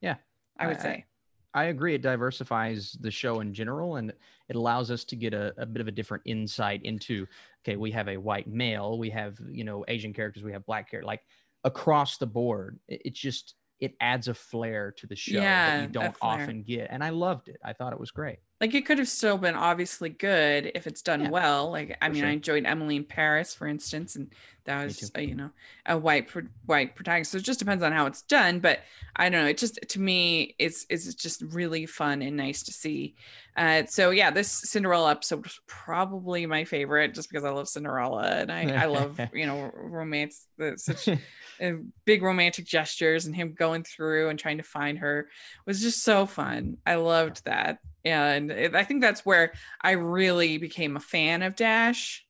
[0.00, 0.16] yeah
[0.58, 1.04] i would I, say
[1.52, 1.96] I agree.
[1.96, 4.12] It diversifies the show in general, and
[4.48, 7.26] it allows us to get a, a, bit of a different insight into.
[7.64, 10.88] Okay, we have a white male, we have you know Asian characters, we have black
[10.88, 11.08] characters.
[11.08, 11.22] Like
[11.64, 12.78] across the board.
[12.88, 16.62] It, it's just it adds a flair to the show yeah, that you don't often
[16.62, 16.88] get.
[16.90, 17.56] And I loved it.
[17.64, 18.38] I thought it was great.
[18.60, 21.70] Like it could have still been obviously good if it's done yeah, well.
[21.70, 22.28] Like I mean, sure.
[22.28, 24.30] I enjoyed Emily in Paris, for instance, and
[24.64, 25.50] that was a, you know
[25.86, 26.28] a white
[26.66, 27.32] white protagonist.
[27.32, 28.60] So it just depends on how it's done.
[28.60, 28.80] But
[29.16, 29.48] I don't know.
[29.48, 33.14] It just to me, it's it's just really fun and nice to see.
[33.56, 38.28] Uh, so yeah, this Cinderella episode was probably my favorite, just because I love Cinderella
[38.28, 40.46] and I I love you know romance
[40.76, 41.08] such
[41.62, 41.72] uh,
[42.04, 45.28] big romantic gestures and him going through and trying to find her
[45.64, 46.76] was just so fun.
[46.84, 52.24] I loved that and I think that's where I really became a fan of Dash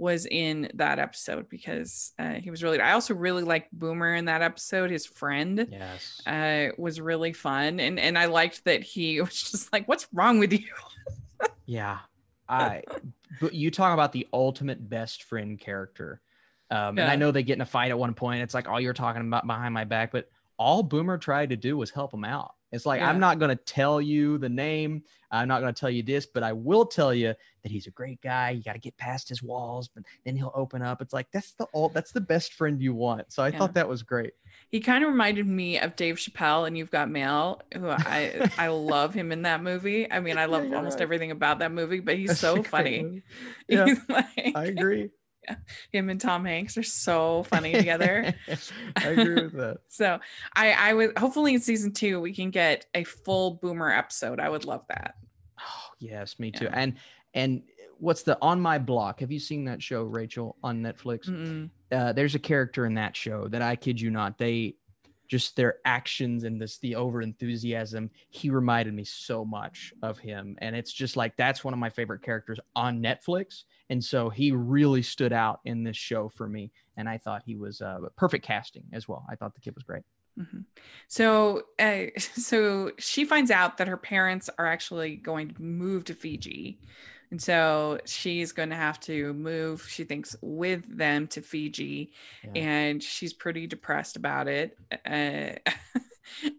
[0.00, 4.24] was in that episode because uh, he was really I also really liked Boomer in
[4.24, 6.22] that episode his friend yes.
[6.26, 7.78] uh, was really fun.
[7.78, 10.64] And and I liked that he was just like what's wrong with you?
[11.64, 11.98] Yeah.
[12.48, 12.82] I
[13.40, 16.20] but you talk about the ultimate best friend character.
[16.68, 17.04] Um, yeah.
[17.04, 18.42] and I know they get in a fight at one point.
[18.42, 20.28] It's like all you're talking about behind my back but
[20.60, 23.08] all Boomer tried to do was help him out it's like, yeah.
[23.08, 25.02] I'm not going to tell you the name.
[25.32, 27.90] I'm not going to tell you this, but I will tell you that he's a
[27.90, 28.50] great guy.
[28.50, 31.02] You got to get past his walls, but then he'll open up.
[31.02, 33.32] It's like, that's the all, that's the best friend you want.
[33.32, 33.58] So I yeah.
[33.58, 34.32] thought that was great.
[34.68, 38.68] He kind of reminded me of Dave Chappelle and You've Got Mail, who I, I
[38.68, 40.10] love him in that movie.
[40.10, 41.02] I mean, I love yeah, almost right.
[41.02, 43.22] everything about that movie, but he's that's so funny.
[43.68, 45.10] Yeah, like, I agree
[45.44, 45.56] yeah.
[45.92, 48.34] Him and Tom Hanks are so funny together.
[48.96, 49.78] I agree with that.
[49.88, 50.18] so
[50.54, 54.40] I I would hopefully in season two we can get a full boomer episode.
[54.40, 55.14] I would love that.
[55.58, 56.66] Oh yes, me too.
[56.66, 56.74] Yeah.
[56.74, 56.94] And
[57.34, 57.62] and
[57.98, 59.20] what's the on my block?
[59.20, 61.70] Have you seen that show, Rachel, on Netflix?
[61.92, 64.76] Uh, there's a character in that show that I kid you not, they
[65.30, 70.56] just their actions and this the over enthusiasm he reminded me so much of him
[70.58, 74.52] and it's just like that's one of my favorite characters on netflix and so he
[74.52, 78.44] really stood out in this show for me and i thought he was uh, perfect
[78.44, 80.02] casting as well i thought the kid was great
[80.38, 80.60] mm-hmm.
[81.08, 86.14] so uh, so she finds out that her parents are actually going to move to
[86.14, 86.78] fiji
[87.30, 92.12] and so she's going to have to move, she thinks, with them to Fiji.
[92.42, 92.62] Yeah.
[92.62, 94.76] And she's pretty depressed about it.
[95.06, 95.70] Uh,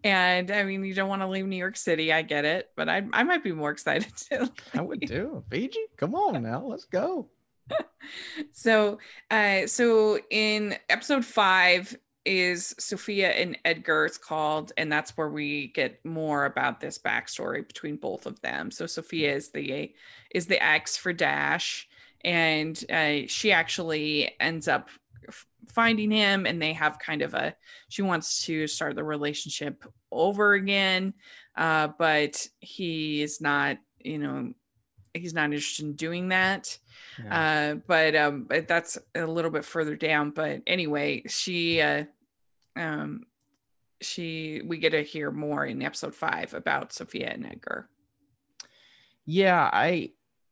[0.04, 2.12] and I mean, you don't want to leave New York City.
[2.12, 2.70] I get it.
[2.76, 4.50] But I, I might be more excited to.
[4.74, 5.80] I would do Fiji?
[5.96, 6.64] Come on now.
[6.64, 7.28] Let's go.
[8.52, 8.98] so,
[9.30, 14.06] uh, so in episode five, is Sophia and Edgar.
[14.06, 18.70] It's called, and that's where we get more about this backstory between both of them.
[18.70, 19.92] So Sophia is the
[20.30, 21.88] is the ex for Dash,
[22.24, 24.88] and uh, she actually ends up
[25.68, 27.54] finding him, and they have kind of a.
[27.88, 31.14] She wants to start the relationship over again,
[31.56, 33.78] uh, but he is not.
[34.00, 34.52] You know,
[35.14, 36.78] he's not interested in doing that.
[37.22, 37.72] Yeah.
[37.72, 40.30] Uh, but um, but that's a little bit further down.
[40.30, 42.04] But anyway, she uh,
[42.76, 43.24] um,
[44.00, 47.88] she we get to hear more in episode five about Sophia and Edgar.
[49.24, 50.10] Yeah, I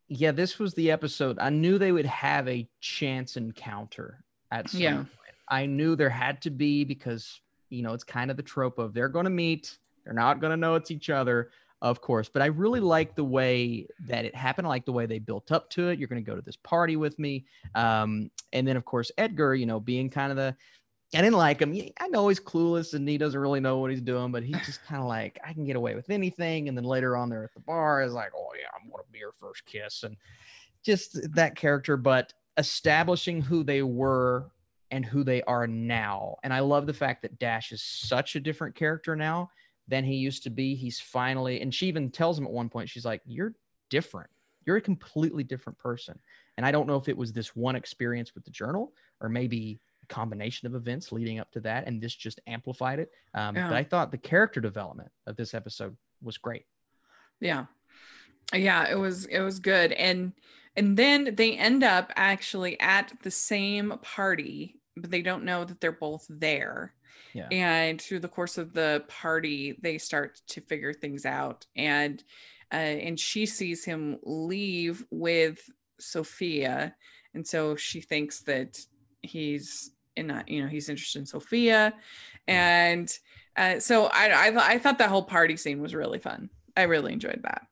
[0.08, 1.38] yeah, this was the episode.
[1.38, 4.96] I knew they would have a chance encounter at some Yeah.
[4.96, 5.08] point.
[5.48, 7.40] I knew there had to be because
[7.70, 10.50] you know it's kind of the trope of they're going to meet, they're not going
[10.50, 11.50] to know it's each other,
[11.82, 12.28] of course.
[12.28, 14.66] But I really like the way that it happened.
[14.66, 15.98] I like the way they built up to it.
[15.98, 17.44] You're going to go to this party with me,
[17.74, 20.56] um, and then of course Edgar, you know, being kind of the
[21.12, 21.76] I didn't like him.
[21.98, 24.84] I know he's clueless and he doesn't really know what he's doing, but he's just
[24.84, 26.68] kind of like, I can get away with anything.
[26.68, 29.18] And then later on, there at the bar is like, oh yeah, I'm gonna be
[29.18, 30.16] your first kiss, and
[30.84, 31.96] just that character.
[31.96, 34.50] But establishing who they were
[34.90, 38.40] and who they are now, and I love the fact that Dash is such a
[38.40, 39.50] different character now
[39.86, 40.74] than he used to be.
[40.74, 43.54] He's finally, and she even tells him at one point, she's like, "You're
[43.88, 44.30] different.
[44.66, 46.18] You're a completely different person."
[46.56, 49.80] And I don't know if it was this one experience with the journal or maybe
[50.02, 53.10] a combination of events leading up to that, and this just amplified it.
[53.34, 53.68] Um, Yeah.
[53.68, 56.66] But I thought the character development of this episode was great.
[57.40, 57.66] Yeah.
[58.52, 59.92] Yeah, it was it was good.
[59.92, 60.32] And
[60.76, 65.80] and then they end up actually at the same party, but they don't know that
[65.80, 66.94] they're both there.
[67.34, 67.48] Yeah.
[67.50, 71.66] And through the course of the party, they start to figure things out.
[71.76, 72.22] And
[72.72, 75.68] uh, and she sees him leave with
[75.98, 76.94] Sophia,
[77.34, 78.78] and so she thinks that
[79.22, 81.92] he's in a, you know he's interested in Sophia,
[82.46, 83.12] and
[83.56, 86.48] uh, so I, I I thought that whole party scene was really fun.
[86.76, 87.66] I really enjoyed that.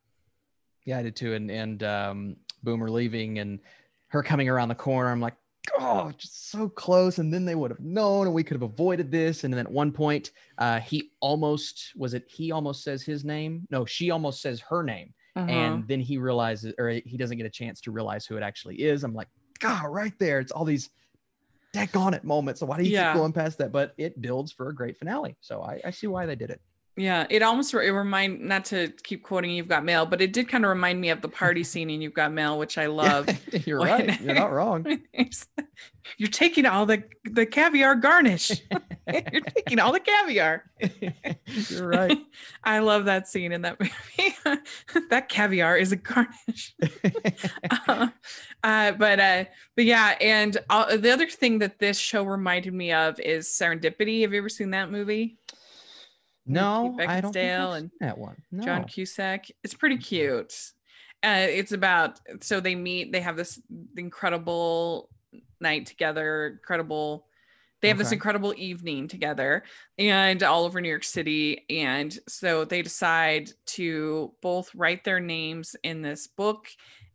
[0.84, 1.34] Yeah, I did too.
[1.34, 3.58] And and um, Boomer leaving and
[4.08, 5.10] her coming around the corner.
[5.10, 5.36] I'm like,
[5.78, 7.18] oh, just so close.
[7.18, 9.44] And then they would have known, and we could have avoided this.
[9.44, 12.24] And then at one point, uh, he almost was it.
[12.28, 13.66] He almost says his name.
[13.70, 15.12] No, she almost says her name.
[15.36, 15.50] Uh-huh.
[15.50, 18.76] And then he realizes, or he doesn't get a chance to realize who it actually
[18.76, 19.04] is.
[19.04, 19.28] I'm like,
[19.60, 20.40] God, right there.
[20.40, 20.90] It's all these
[21.72, 22.60] deck on it moments.
[22.60, 23.12] So why do you Yeah.
[23.12, 23.72] keep going past that?
[23.72, 25.36] But it builds for a great finale.
[25.40, 26.60] So I, I see why they did it.
[26.98, 30.48] Yeah, it almost it remind not to keep quoting You've Got Mail, but it did
[30.48, 33.28] kind of remind me of the party scene in You've Got Mail, which I love.
[33.66, 34.20] You're When- right.
[34.20, 34.84] You're not wrong.
[36.16, 38.50] You're taking all the the caviar garnish.
[39.06, 40.64] You're taking all the caviar.
[41.68, 42.18] You're right.
[42.64, 44.34] I love that scene in that movie.
[45.10, 46.74] that caviar is a garnish.
[47.88, 48.08] uh,
[48.64, 49.44] uh, but uh,
[49.76, 54.22] but yeah, and uh, the other thing that this show reminded me of is Serendipity.
[54.22, 55.36] Have you ever seen that movie?
[56.48, 58.36] No, Keith I don't think I've and seen that one.
[58.50, 58.64] No.
[58.64, 59.46] John Cusack.
[59.62, 60.54] It's pretty cute.
[61.22, 63.12] Uh, it's about so they meet.
[63.12, 63.60] They have this
[63.96, 65.08] incredible
[65.60, 66.58] night together.
[66.58, 67.26] Incredible.
[67.80, 69.62] They have this incredible evening together,
[69.98, 71.64] and all over New York City.
[71.70, 76.66] And so they decide to both write their names in this book.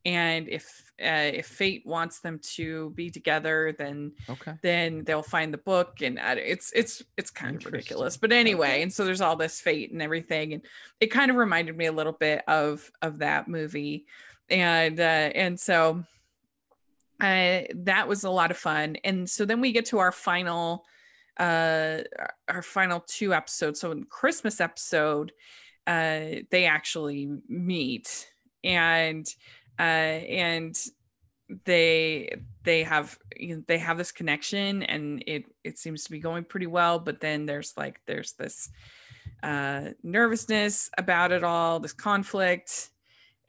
[0.05, 4.53] And if uh, if fate wants them to be together, then Okay.
[4.61, 8.81] then they'll find the book and uh, it's it's it's kind of ridiculous but anyway
[8.81, 10.61] and so there's all this fate and everything and
[11.01, 14.05] it kind of reminded me a little bit of of that movie
[14.49, 15.03] and uh
[15.35, 16.03] and so
[17.19, 20.85] uh that was a lot of fun and so then we get to our final
[21.39, 25.31] uh our- our final two episodes so in christmas episode
[25.87, 28.29] uh they actually meet
[28.63, 29.27] and
[29.79, 30.77] uh and
[31.65, 36.19] they they have you know, they have this connection and it it seems to be
[36.19, 38.69] going pretty well but then there's like there's this
[39.43, 42.89] uh nervousness about it all this conflict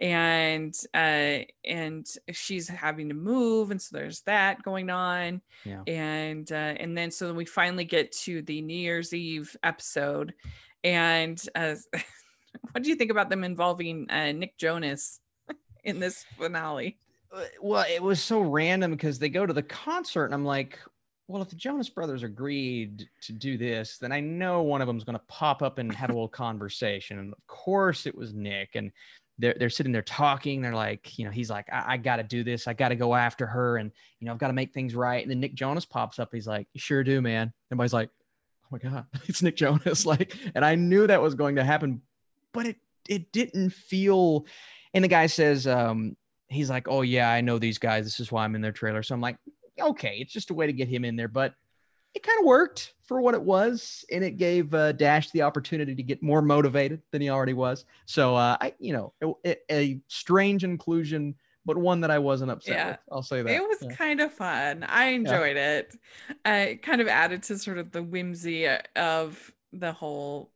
[0.01, 5.83] and uh and she's having to move and so there's that going on Yeah.
[5.87, 10.35] and uh and then so we finally get to the new year's eve episode
[10.83, 11.77] and uh
[12.72, 15.20] what do you think about them involving uh nick jonas
[15.85, 16.97] in this finale
[17.32, 20.78] Uh, Well, it was so random because they go to the concert and I'm like,
[21.26, 25.05] well, if the Jonas Brothers agreed to do this, then I know one of them's
[25.05, 27.18] going to pop up and have a little conversation.
[27.18, 28.74] And of course, it was Nick.
[28.74, 28.93] And
[29.39, 30.61] they're, they're sitting there talking.
[30.61, 32.68] They're like, you know, he's like, I, I got to do this.
[32.68, 33.78] I got to go after her.
[33.78, 35.22] And, you know, I've got to make things right.
[35.22, 36.28] And then Nick Jonas pops up.
[36.30, 37.53] He's like, you sure do, man.
[37.70, 38.11] Everybody's like,
[38.64, 40.05] oh my God, it's Nick Jonas.
[40.07, 42.03] Like, and I knew that was going to happen,
[42.53, 42.76] but it,
[43.09, 44.47] it didn't feel.
[44.95, 46.16] And the guy says, um,
[46.49, 48.05] he's like, oh yeah, I know these guys.
[48.05, 49.03] This is why I'm in their trailer.
[49.03, 49.36] So I'm like,
[49.80, 51.55] okay, it's just a way to get him in there, but
[52.14, 55.97] it kind of worked for what it was, and it gave uh, Dash the opportunity
[55.97, 57.84] to get more motivated than he already was.
[58.07, 61.34] So uh, I, you know, a, a strange inclusion,
[61.66, 62.86] but one that I wasn't upset Yeah.
[62.90, 62.99] with.
[63.11, 63.97] I'll say that it was Yeah.
[63.97, 64.84] kind of fun.
[64.88, 65.97] I enjoyed it.
[66.47, 70.53] Uh, it kind of added to sort of the whimsy uh, of the whole.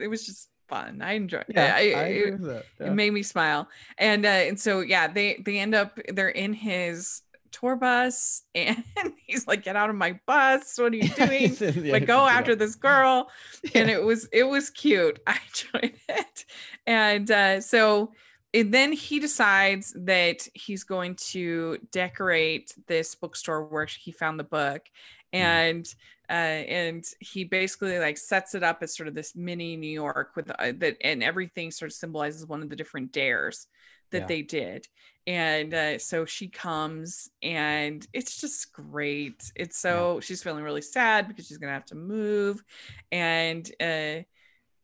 [0.00, 1.00] It was just fun.
[1.02, 1.54] I enjoyed it.
[1.56, 2.64] Yeah, I, I it, that.
[2.80, 3.68] it made me smile.
[3.96, 8.84] And uh, and so yeah, they they end up they're in his tour bus and
[9.26, 12.54] he's like get out of my bus what are you doing Yeah, like go after
[12.54, 13.30] this girl
[13.74, 16.44] and it was it was cute i enjoyed it
[16.86, 18.12] and uh so
[18.54, 24.44] and then he decides that he's going to decorate this bookstore where he found the
[24.44, 24.82] book
[25.32, 25.94] and
[26.30, 30.32] uh and he basically like sets it up as sort of this mini new york
[30.36, 33.66] with uh, that and everything sort of symbolizes one of the different dares
[34.10, 34.26] that Yeah.
[34.26, 34.86] they did
[35.26, 41.28] and uh, so she comes and it's just great it's so she's feeling really sad
[41.28, 42.62] because she's gonna have to move
[43.12, 44.22] and uh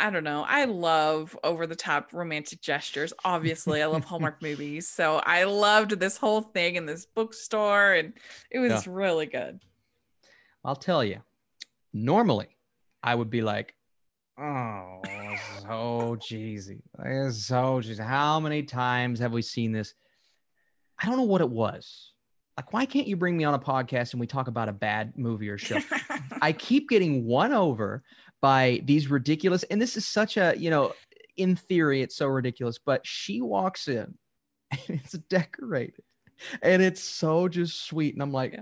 [0.00, 0.44] I don't know.
[0.46, 3.12] I love over the top romantic gestures.
[3.24, 4.88] Obviously, I love Hallmark movies.
[4.88, 8.12] So I loved this whole thing in this bookstore and
[8.50, 9.60] it was really good.
[10.64, 11.22] I'll tell you,
[11.94, 12.58] normally
[13.02, 13.74] I would be like,
[14.38, 15.00] oh,
[15.62, 16.82] so cheesy.
[17.04, 18.02] It's so cheesy.
[18.02, 19.94] How many times have we seen this?
[21.00, 22.12] I don't know what it was.
[22.56, 25.14] Like, why can't you bring me on a podcast and we talk about a bad
[25.16, 25.80] movie or show?
[26.40, 28.02] I keep getting won over
[28.40, 30.92] by these ridiculous, and this is such a, you know,
[31.36, 34.14] in theory, it's so ridiculous, but she walks in
[34.70, 36.04] and it's decorated
[36.62, 38.14] and it's so just sweet.
[38.14, 38.58] And I'm like.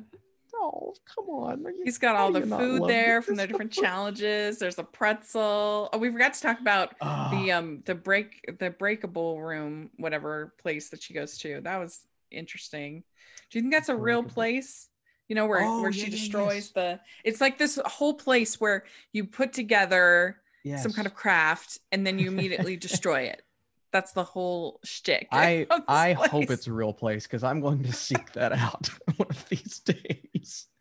[0.93, 1.65] Oh, come on.
[1.85, 4.59] He's got all the food there from the different challenges.
[4.59, 5.89] There's a pretzel.
[5.93, 10.55] Oh, we forgot to talk about the Ah, um the break the breakable room, whatever
[10.61, 11.61] place that she goes to.
[11.61, 13.05] That was interesting.
[13.51, 14.89] Do you think that's a real place?
[15.29, 16.71] You know, where Oh, where yeah, she yeah, destroys yes.
[16.71, 20.39] the it's like this whole place where you put together
[20.77, 23.43] some kind of craft and then you immediately destroy it.
[23.93, 25.29] That's the whole shtick.
[25.33, 29.29] I I hope it's a real place because I'm going to seek that out one
[29.29, 30.22] of these days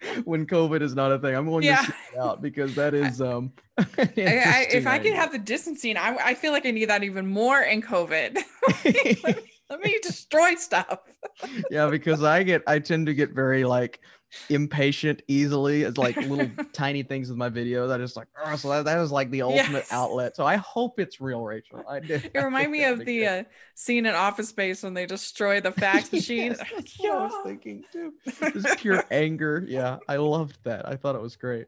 [0.26, 1.36] when COVID is not a thing.
[1.36, 1.78] I'm going Yeah.
[1.78, 3.52] to seek it out because that is um.
[3.78, 7.04] I, I, if I could have the distancing, I, I feel like I need that
[7.04, 8.38] even more in COVID.
[9.72, 10.99] Let me destroy stuff.
[11.72, 14.01] yeah, because I get I tend to get very like
[14.49, 15.84] impatient easily.
[15.84, 17.91] It's like little tiny things with my videos.
[17.91, 19.91] I just like oh, so that, that is like the ultimate Yes.
[19.91, 20.36] outlet.
[20.36, 21.86] So I hope it's real, Rachel.
[21.89, 22.30] I did.
[22.34, 23.43] It reminded me of the uh,
[23.76, 26.51] scene in Office Space when they destroy the fax machine.
[26.51, 28.13] Yes, that's what I was thinking too.
[28.53, 29.65] Just pure anger.
[29.67, 30.88] Yeah, I loved that.
[30.88, 31.67] I thought it was great.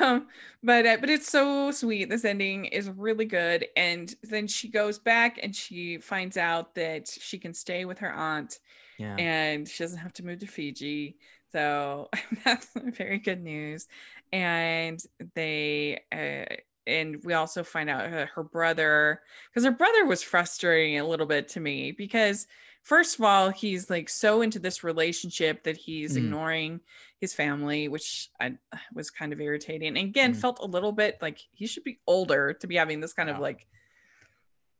[0.00, 0.26] Um
[0.62, 4.98] but uh, but it's so sweet this ending is really good and then she goes
[4.98, 8.58] back and she finds out that she can stay with her aunt
[8.98, 9.24] Yeah.
[9.24, 11.16] and she doesn't have to move to fiji
[11.52, 12.08] so
[12.44, 13.86] that's very good news
[14.32, 15.00] and
[15.34, 16.54] they uh,
[16.86, 21.26] and we also find out her, her brother because her brother was frustrating a little
[21.26, 22.46] bit to me because
[22.84, 26.18] first of all he's like so into this relationship that he's Mm.
[26.18, 26.80] ignoring
[27.20, 28.52] his family which i
[28.94, 30.36] was kind of irritating and again Mm.
[30.36, 33.38] felt a little bit like he should be older to be having this kind of
[33.38, 33.66] like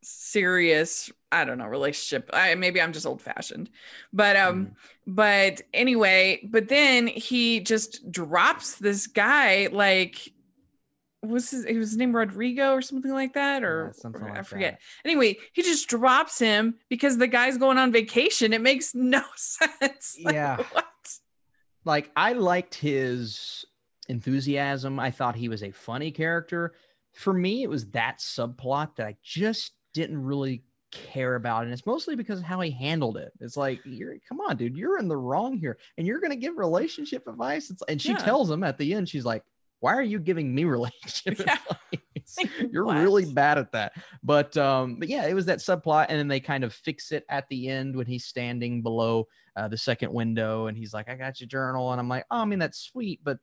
[0.02, 3.70] serious i don't know relationship i maybe i'm just old fashioned
[4.12, 4.74] but um Mm.
[5.06, 10.33] but anyway but then he just drops this guy like
[11.26, 14.46] was his, his name rodrigo or something like that or, Yeah, something or i like
[14.46, 19.22] forget anyway he just drops him because the guy's going on vacation it makes no
[19.36, 20.56] sense Like, Yeah.
[20.70, 20.84] what
[21.84, 23.64] like I liked his
[24.08, 24.98] enthusiasm.
[24.98, 26.74] I thought he was a funny character.
[27.14, 31.86] For me, it was that subplot that I just didn't really care about, and it's
[31.86, 33.32] mostly because of how he handled it.
[33.40, 36.56] It's like, you're come on, dude, you're in the wrong here, and you're gonna give
[36.56, 37.70] relationship advice.
[37.70, 38.18] It's, and she Yeah.
[38.18, 39.42] tells him at the end, she's like,
[39.84, 41.58] "Why are you giving me relationship Yeah.
[41.92, 42.50] advice?
[42.72, 42.96] You're what?
[43.02, 46.40] really bad at that." But um, but yeah, it was that subplot, and then they
[46.40, 50.66] kind of fix it at the end when he's standing below uh, the second window
[50.66, 51.92] and he's like, I got your journal.
[51.92, 53.20] And I'm like, oh, I mean, that's sweet.
[53.22, 53.38] But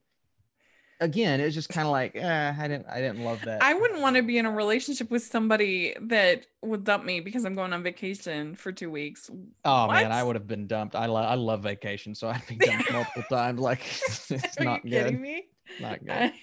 [0.99, 3.63] again, it's just kind of like, eh, I didn't, I didn't love that.
[3.63, 7.45] I wouldn't want to be in a relationship with somebody that would dump me because
[7.45, 9.29] I'm going on vacation for two weeks.
[9.63, 10.95] oh man, I would have been dumped.
[10.95, 12.13] I, love I love vacation.
[12.13, 13.59] So I'd be dumped multiple times.
[13.61, 13.85] Like
[14.29, 15.05] it's Are not you good.
[15.05, 15.45] kidding me?
[15.79, 16.11] Not good.
[16.11, 16.33] I-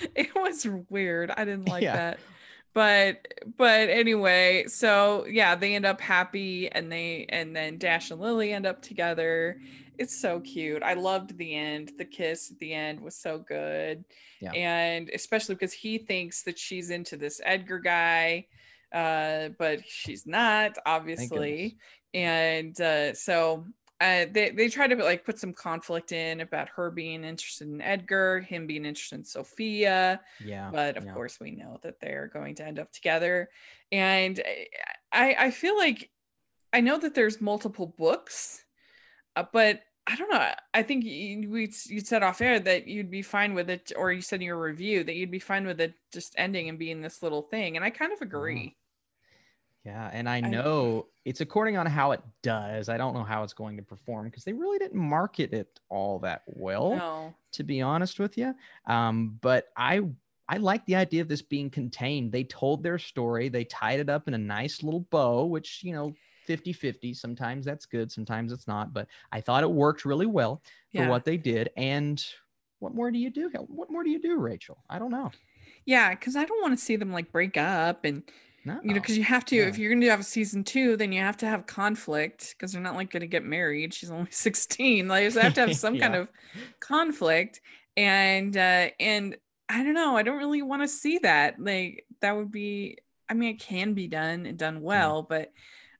[0.14, 1.30] it was weird.
[1.30, 1.96] I didn't like Yeah.
[1.96, 2.18] that.
[2.74, 3.26] But
[3.56, 8.52] but anyway, so yeah, they end up happy and they and then Dash and Lily
[8.52, 9.58] end up together.
[9.98, 10.82] It's so cute.
[10.82, 11.92] I loved the end.
[11.96, 14.04] The kiss at the end was so good.
[14.42, 14.52] Yeah.
[14.52, 18.46] And especially because he thinks that she's into this Edgar guy.
[18.92, 21.78] Uh, but she's not, obviously.
[22.12, 23.64] And uh, so
[24.00, 27.80] uh, they they try to like put some conflict in about her being interested in
[27.80, 30.70] Edgar, him being interested in Sophia, Yeah.
[30.70, 31.12] but of yeah.
[31.14, 33.48] course we know that they're going to end up together.
[33.90, 34.40] And
[35.12, 36.10] I I feel like
[36.72, 38.62] I know that there's multiple books,
[39.34, 40.50] uh, but I don't know.
[40.74, 44.12] I think you, we you said off air that you'd be fine with it, or
[44.12, 47.00] you said in your review that you'd be fine with it just ending and being
[47.00, 48.76] this little thing, and I kind of agree.
[49.86, 52.88] Yeah, and I know I, it's according on how it does.
[52.88, 56.18] I don't know how it's going to perform because they really didn't market it all
[56.20, 57.34] that well, no.
[57.52, 58.52] to be honest with you.
[58.86, 60.00] Um, but I
[60.48, 62.32] I like the idea of this being contained.
[62.32, 65.92] They told their story, they tied it up in a nice little bow, which, you
[65.92, 66.14] know,
[66.46, 67.14] 50 50.
[67.14, 68.92] Sometimes that's good, sometimes it's not.
[68.92, 70.62] But I thought it worked really well
[70.92, 71.08] for yeah.
[71.08, 71.70] what they did.
[71.76, 72.24] And
[72.80, 73.50] what more do you do?
[73.68, 74.78] What more do you do, Rachel?
[74.90, 75.30] I don't know.
[75.84, 78.22] Yeah, because I don't want to see them like break up and
[78.66, 78.80] no.
[78.82, 79.68] You know, because you have to, yeah.
[79.68, 82.72] if you're going to have a season two, then you have to have conflict because
[82.72, 83.94] they're not like going to get married.
[83.94, 85.06] She's only 16.
[85.06, 86.00] Like, so have to have some yeah.
[86.00, 86.28] kind of
[86.80, 87.60] conflict.
[87.96, 89.36] And, uh, and
[89.68, 90.16] I don't know.
[90.16, 91.60] I don't really want to see that.
[91.60, 92.98] Like, that would be,
[93.28, 95.28] I mean, it can be done and done well, mm.
[95.28, 95.52] but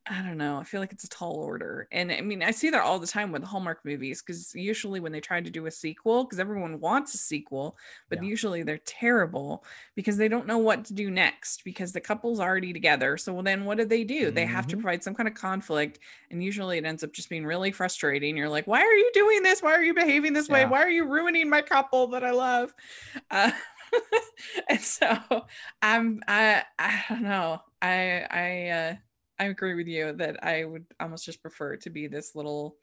[0.09, 0.59] I don't know.
[0.59, 1.89] I feel like it's a tall order.
[1.91, 5.11] And I mean, I see that all the time with Hallmark movies because usually when
[5.11, 7.77] they try to do a sequel, because everyone wants a sequel,
[8.09, 8.29] but yeah.
[8.29, 9.65] usually they're terrible
[9.97, 13.17] because they don't know what to do next because the couple's already together.
[13.17, 14.27] So then what do they do?
[14.27, 14.35] Mm-hmm.
[14.35, 14.83] They have to mm-hmm.
[14.83, 15.99] provide some kind of conflict.
[16.31, 18.37] And usually it ends up just being really frustrating.
[18.37, 19.61] You're like, why are you doing this?
[19.61, 20.55] Why are you behaving this yeah.
[20.55, 20.67] way?
[20.67, 22.73] Why are you ruining my couple that I love?
[23.29, 23.51] Uh,
[24.69, 25.19] and so
[25.83, 27.61] I'm, I, I don't know.
[27.83, 28.95] I, I, uh,
[29.39, 32.77] I agree with you that I would almost just prefer to be this little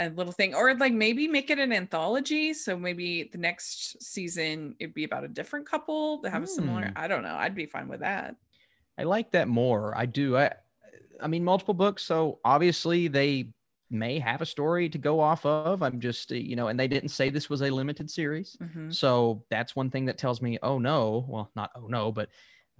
[0.00, 4.74] a little thing or like maybe make it an anthology so maybe the next season
[4.80, 6.46] it'd be about a different couple that have mm.
[6.46, 6.92] a similar hmm.
[6.96, 8.34] I don't know I'd be fine with that
[8.98, 10.52] I like that more I do I
[11.20, 13.50] I mean multiple books so obviously they
[13.88, 16.88] may have a story to go off of I'm just uh, you know and they
[16.88, 18.90] didn't say this was a limited series mm-hmm.
[18.90, 22.30] so that's one thing that tells me oh no well not oh no but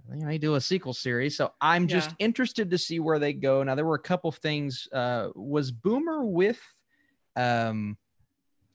[0.09, 1.35] they may do a sequel series.
[1.35, 2.25] So I'm just yeah.
[2.25, 3.63] interested to see where they go.
[3.63, 4.87] Now there were a couple of things.
[4.91, 6.59] Uh, was Boomer with?
[7.35, 7.97] Um,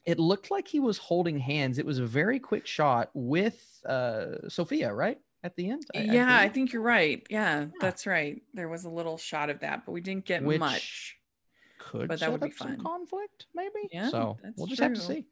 [0.05, 1.77] it looked like he was holding hands.
[1.77, 5.19] It was a very quick shot with uh, Sophia, right?
[5.43, 5.83] At the end.
[5.95, 7.25] I, yeah, I, I, think you're right.
[7.29, 8.41] Yeah, yeah, that's right.
[8.53, 11.17] There was a little shot of that, but we didn't get Which much.
[11.79, 12.79] Could but that would be fun.
[12.79, 13.89] conflict, maybe.
[13.91, 14.09] Yeah.
[14.09, 14.89] So we'll just true.
[14.89, 15.25] have to see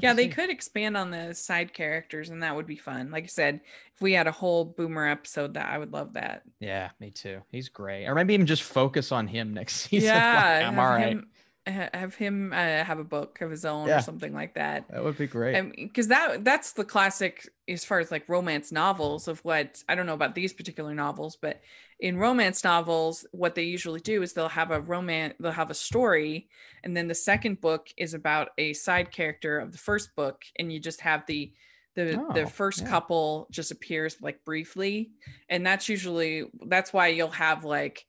[0.00, 3.10] yeah, they could expand on the side characters, and that would be fun.
[3.10, 3.60] Like I said,
[3.94, 6.42] if we had a whole Boomer episode, that I would love that.
[6.60, 7.42] Yeah, me too.
[7.50, 8.06] He's great.
[8.06, 10.08] Or maybe even just focus on him next season.
[10.08, 11.08] Yeah, like, I'm all right.
[11.08, 11.28] Him,
[11.70, 14.88] have him uh, have a book of his own yeah, or something like that.
[14.90, 15.72] That would be great.
[15.76, 20.06] Because that that's the classic as far as like romance novels of what I don't
[20.06, 21.60] know about these particular novels, but
[22.00, 25.74] in romance novels, what they usually do is they'll have a romance, they'll have a
[25.74, 26.48] story,
[26.84, 30.72] and then the second book is about a side character of the first book, and
[30.72, 31.52] you just have the
[31.94, 32.88] the oh, the first yeah.
[32.88, 35.10] couple just appears like briefly,
[35.48, 38.06] and that's usually that's why you'll have like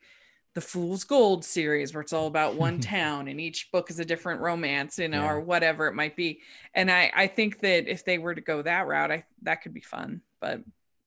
[0.55, 4.05] the Fool's Gold series where it's all about one town and each book is a
[4.05, 5.31] different romance, you know, yeah.
[5.31, 6.41] or whatever it might be.
[6.73, 9.73] And I, I think that if they were to go that route, I that could
[9.73, 10.21] be fun.
[10.41, 10.61] But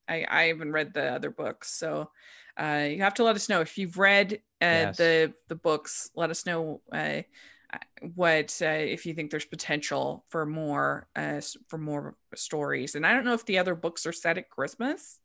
[0.08, 1.72] I, I haven't read the other books.
[1.72, 2.10] So
[2.56, 4.96] uh, you have to let us know if you've read uh, yes.
[4.96, 6.10] the the books.
[6.14, 7.22] Let us know uh,
[8.14, 12.94] what uh, if you think there's potential for more uh, for more stories.
[12.94, 15.18] And I don't know if the other books are set at Christmas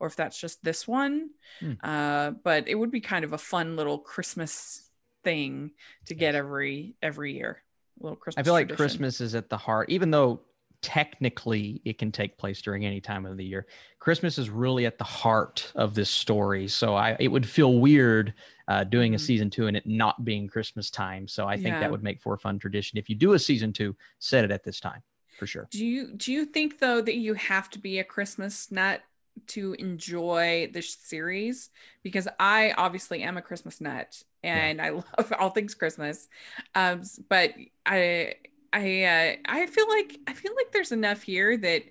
[0.00, 1.30] or if that's just this one.
[1.60, 1.72] Hmm.
[1.82, 4.88] Uh, but it would be kind of a fun little Christmas
[5.24, 5.72] thing
[6.06, 7.62] to get every every year.
[8.00, 8.42] A little Christmas.
[8.42, 8.84] I feel like tradition.
[8.84, 10.40] Christmas is at the heart, even though
[10.82, 13.66] technically it can take place during any time of the year.
[14.00, 16.68] Christmas is really at the heart of this story.
[16.68, 18.34] So I it would feel weird
[18.68, 19.16] uh, doing mm-hmm.
[19.16, 21.28] a season two and it not being Christmas time.
[21.28, 21.80] So I think yeah.
[21.80, 22.98] that would make for a fun tradition.
[22.98, 25.02] If you do a season two, set it at this time
[25.38, 25.68] for sure.
[25.70, 29.02] Do you do you think though that you have to be a Christmas nut
[29.48, 31.70] to enjoy this series?
[32.02, 34.84] Because I obviously am a Christmas nut and yeah.
[34.84, 36.28] I love all things Christmas.
[36.74, 37.52] Um, but
[37.86, 38.34] I
[38.72, 41.82] I uh, I feel like I feel like there's enough here that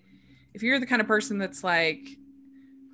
[0.53, 2.07] if you're the kind of person that's like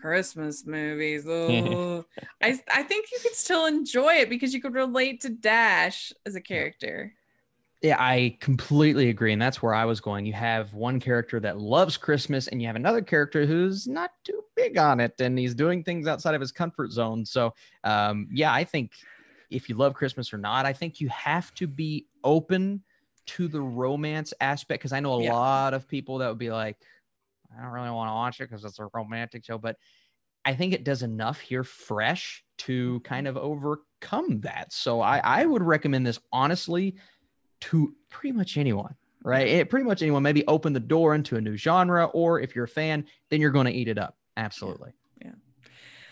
[0.02, 2.06] Christmas movies, oh,
[2.42, 6.36] I I think you could still enjoy it because you could relate to Dash as
[6.36, 7.14] a character.
[7.82, 9.34] Yeah, I completely agree.
[9.34, 10.26] And that's where I was going.
[10.26, 14.42] You have one character that loves Christmas, and you have another character who's not too
[14.56, 17.24] big on it, and he's doing things outside of his comfort zone.
[17.26, 17.54] So,
[17.84, 18.94] um, yeah, I think
[19.52, 22.84] if you love Christmas or not, I think you have to be open
[23.28, 25.34] to the romance aspect because I know a yeah.
[25.34, 26.78] lot of people that would be like,
[27.56, 29.78] I don't really want to watch it because it's a romantic show, but
[30.46, 34.72] I think it does enough here fresh to kind of overcome that.
[34.72, 36.96] So I, I would recommend this honestly
[37.62, 39.48] to pretty much anyone, right?
[39.48, 40.24] It, pretty much anyone.
[40.24, 43.52] Maybe open the door into a new genre, or if you're a fan, then you're
[43.52, 44.16] going to eat it up.
[44.36, 44.92] Absolutely.
[45.22, 45.32] Yeah.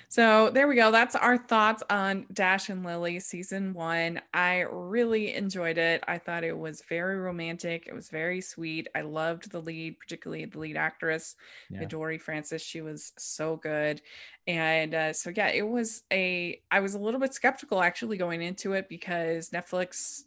[0.08, 0.92] So there we go.
[0.92, 4.22] That's our thoughts on Dash and Lily season one.
[4.34, 6.04] I really enjoyed it.
[6.08, 7.88] I thought it was very romantic.
[7.88, 8.88] It was very sweet.
[8.96, 11.36] I loved the lead, particularly the lead actress,
[11.70, 11.86] yeah.
[11.86, 12.62] Dory Francis.
[12.62, 14.02] She was so good.
[14.48, 18.42] And uh, so, yeah, it was a, I was a little bit skeptical actually going
[18.42, 20.22] into it because Netflix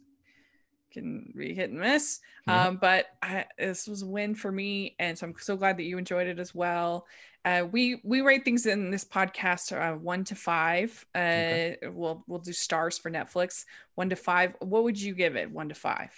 [0.91, 2.19] can be hit and miss.
[2.47, 5.83] Um, but I, this was a win for me, and so I'm so glad that
[5.83, 7.05] you enjoyed it as well.
[7.45, 11.05] Uh, we we rate things in this podcast uh, one to five.
[11.15, 11.77] Uh, okay.
[11.83, 13.65] We'll we'll do stars for Netflix.
[13.95, 14.55] One to five.
[14.59, 15.49] What would you give it?
[15.51, 16.11] One to five.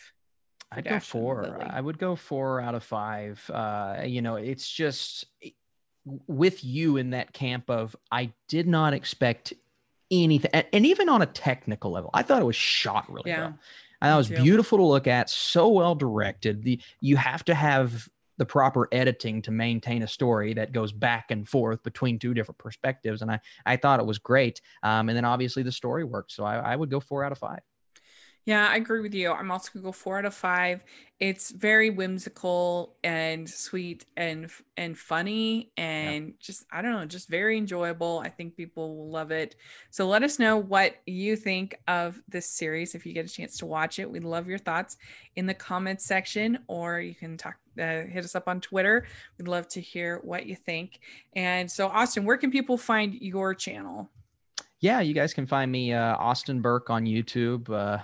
[0.72, 1.60] I'd go four.
[1.62, 3.48] I would go four out of five.
[3.54, 5.26] Uh, you know, it's just
[6.28, 9.54] with you in that camp of I did not expect
[10.10, 13.42] anything, and even on a technical level, I thought it was shot really yeah.
[13.42, 13.60] well.
[14.02, 16.64] And that was beautiful to look at, so well directed.
[16.64, 21.30] The you have to have the proper editing to maintain a story that goes back
[21.30, 23.22] and forth between two different perspectives.
[23.22, 24.62] And I, I thought it was great.
[24.82, 26.32] Um, and then obviously the story worked.
[26.32, 27.60] So I, I would go four out of five.
[28.46, 29.32] Yeah, I agree with you.
[29.32, 30.84] I'm also gonna go four out of five.
[31.20, 36.34] It's very whimsical and sweet and and funny and yeah.
[36.40, 38.20] just I don't know, just very enjoyable.
[38.26, 39.56] I think people will love it.
[39.92, 43.58] So let us know what you think of this series if you get a chance
[43.58, 44.10] to watch it.
[44.10, 44.98] We'd love your thoughts
[45.36, 49.06] in the comments section, or you can talk uh, hit us up on Twitter.
[49.38, 51.00] We'd love to hear what you think.
[51.36, 54.10] And so, Austin, where can people find your channel?
[54.82, 57.70] Yeah, you guys can find me uh, Austin Burke on YouTube.
[57.70, 58.00] Uh,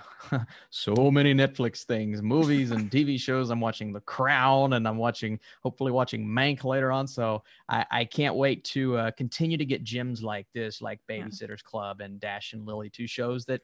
[0.70, 3.50] so many Netflix things, movies and TV shows.
[3.50, 7.08] I'm watching The Crown, and I'm watching, hopefully, watching Mank later on.
[7.08, 11.48] So I, I can't wait to uh, continue to get gems like this, like Babysitters
[11.48, 11.56] yeah.
[11.64, 13.60] Club and Dash and Lily, two shows that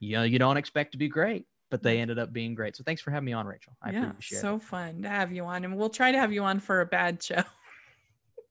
[0.00, 2.76] you know you don't expect to be great, but they ended up being great.
[2.76, 3.72] So thanks for having me on, Rachel.
[3.82, 4.62] I yeah, appreciate so it.
[4.62, 7.22] fun to have you on, and we'll try to have you on for a bad
[7.22, 7.42] show.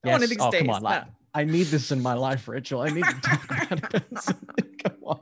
[0.04, 0.14] Yes.
[0.14, 0.62] One of these oh, days.
[0.62, 1.04] Come on, no.
[1.38, 2.82] I need this in my life, Rachel.
[2.82, 4.04] I need to talk about it.
[4.84, 5.20] Come on.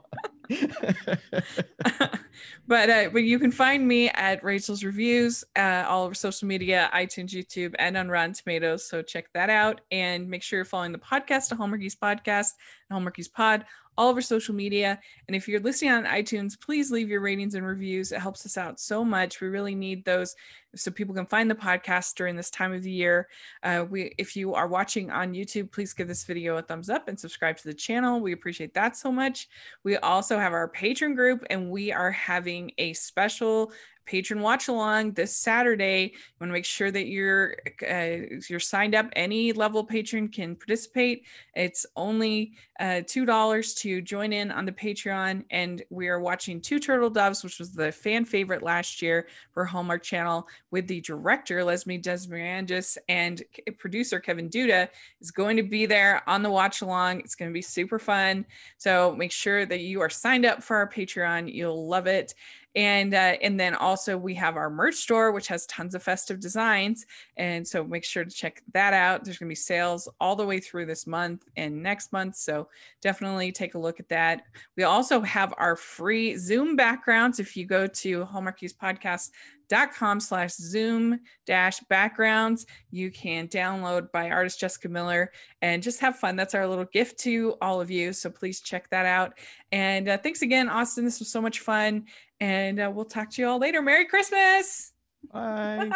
[2.66, 6.88] but uh, but you can find me at Rachel's Reviews, uh, all over social media,
[6.94, 8.88] iTunes, YouTube, and on Rotten Tomatoes.
[8.88, 12.52] So check that out, and make sure you're following the podcast, the Hallmarkies Podcast,
[12.88, 13.66] and Hallmarkies Pod
[13.96, 14.98] all over social media.
[15.26, 18.12] And if you're listening on iTunes, please leave your ratings and reviews.
[18.12, 19.40] It helps us out so much.
[19.40, 20.34] We really need those
[20.74, 23.28] so people can find the podcast during this time of the year.
[23.62, 27.08] Uh, we, if you are watching on YouTube, please give this video a thumbs up
[27.08, 28.20] and subscribe to the channel.
[28.20, 29.48] We appreciate that so much.
[29.84, 33.72] We also have our patron group, and we are having a special
[34.06, 36.12] patron watch along this Saturday.
[36.14, 37.56] You want to make sure that you're
[37.88, 39.06] uh, you're signed up.
[39.14, 41.24] Any level patron can participate.
[41.54, 46.60] It's only uh, two dollars to join in on the Patreon, and we are watching
[46.60, 51.00] Two Turtle Doves, which was the fan favorite last year for Hallmark Channel, with the
[51.00, 53.42] director Leslie Desmirandis and
[53.78, 54.88] producer Kevin Duda
[55.20, 57.20] is going to be there on the watch along.
[57.20, 58.46] It's going to be super fun.
[58.78, 61.52] So make sure that you are signed up for our Patreon.
[61.52, 62.34] You'll love it
[62.76, 66.38] and uh, and then also we have our merch store which has tons of festive
[66.38, 67.06] designs.
[67.38, 69.24] And so make sure to check that out.
[69.24, 72.36] There's going to be sales all the way through this month and next month.
[72.36, 72.68] So
[73.00, 74.42] definitely take a look at that.
[74.76, 77.40] We also have our free zoom backgrounds.
[77.40, 79.30] If you go to hallmarkies podcast
[79.68, 82.66] dot com slash zoom dash backgrounds.
[82.90, 86.36] You can download by artist jessica miller and just have fun.
[86.36, 89.38] That's our little gift to all of you so please check that out.
[89.72, 91.04] And uh, thanks again austin.
[91.04, 92.06] This was so much fun
[92.40, 93.82] and uh, we'll talk to you all later.
[93.82, 94.92] Merry christmas!
[95.32, 95.90] Bye.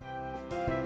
[0.00, 0.78] Bye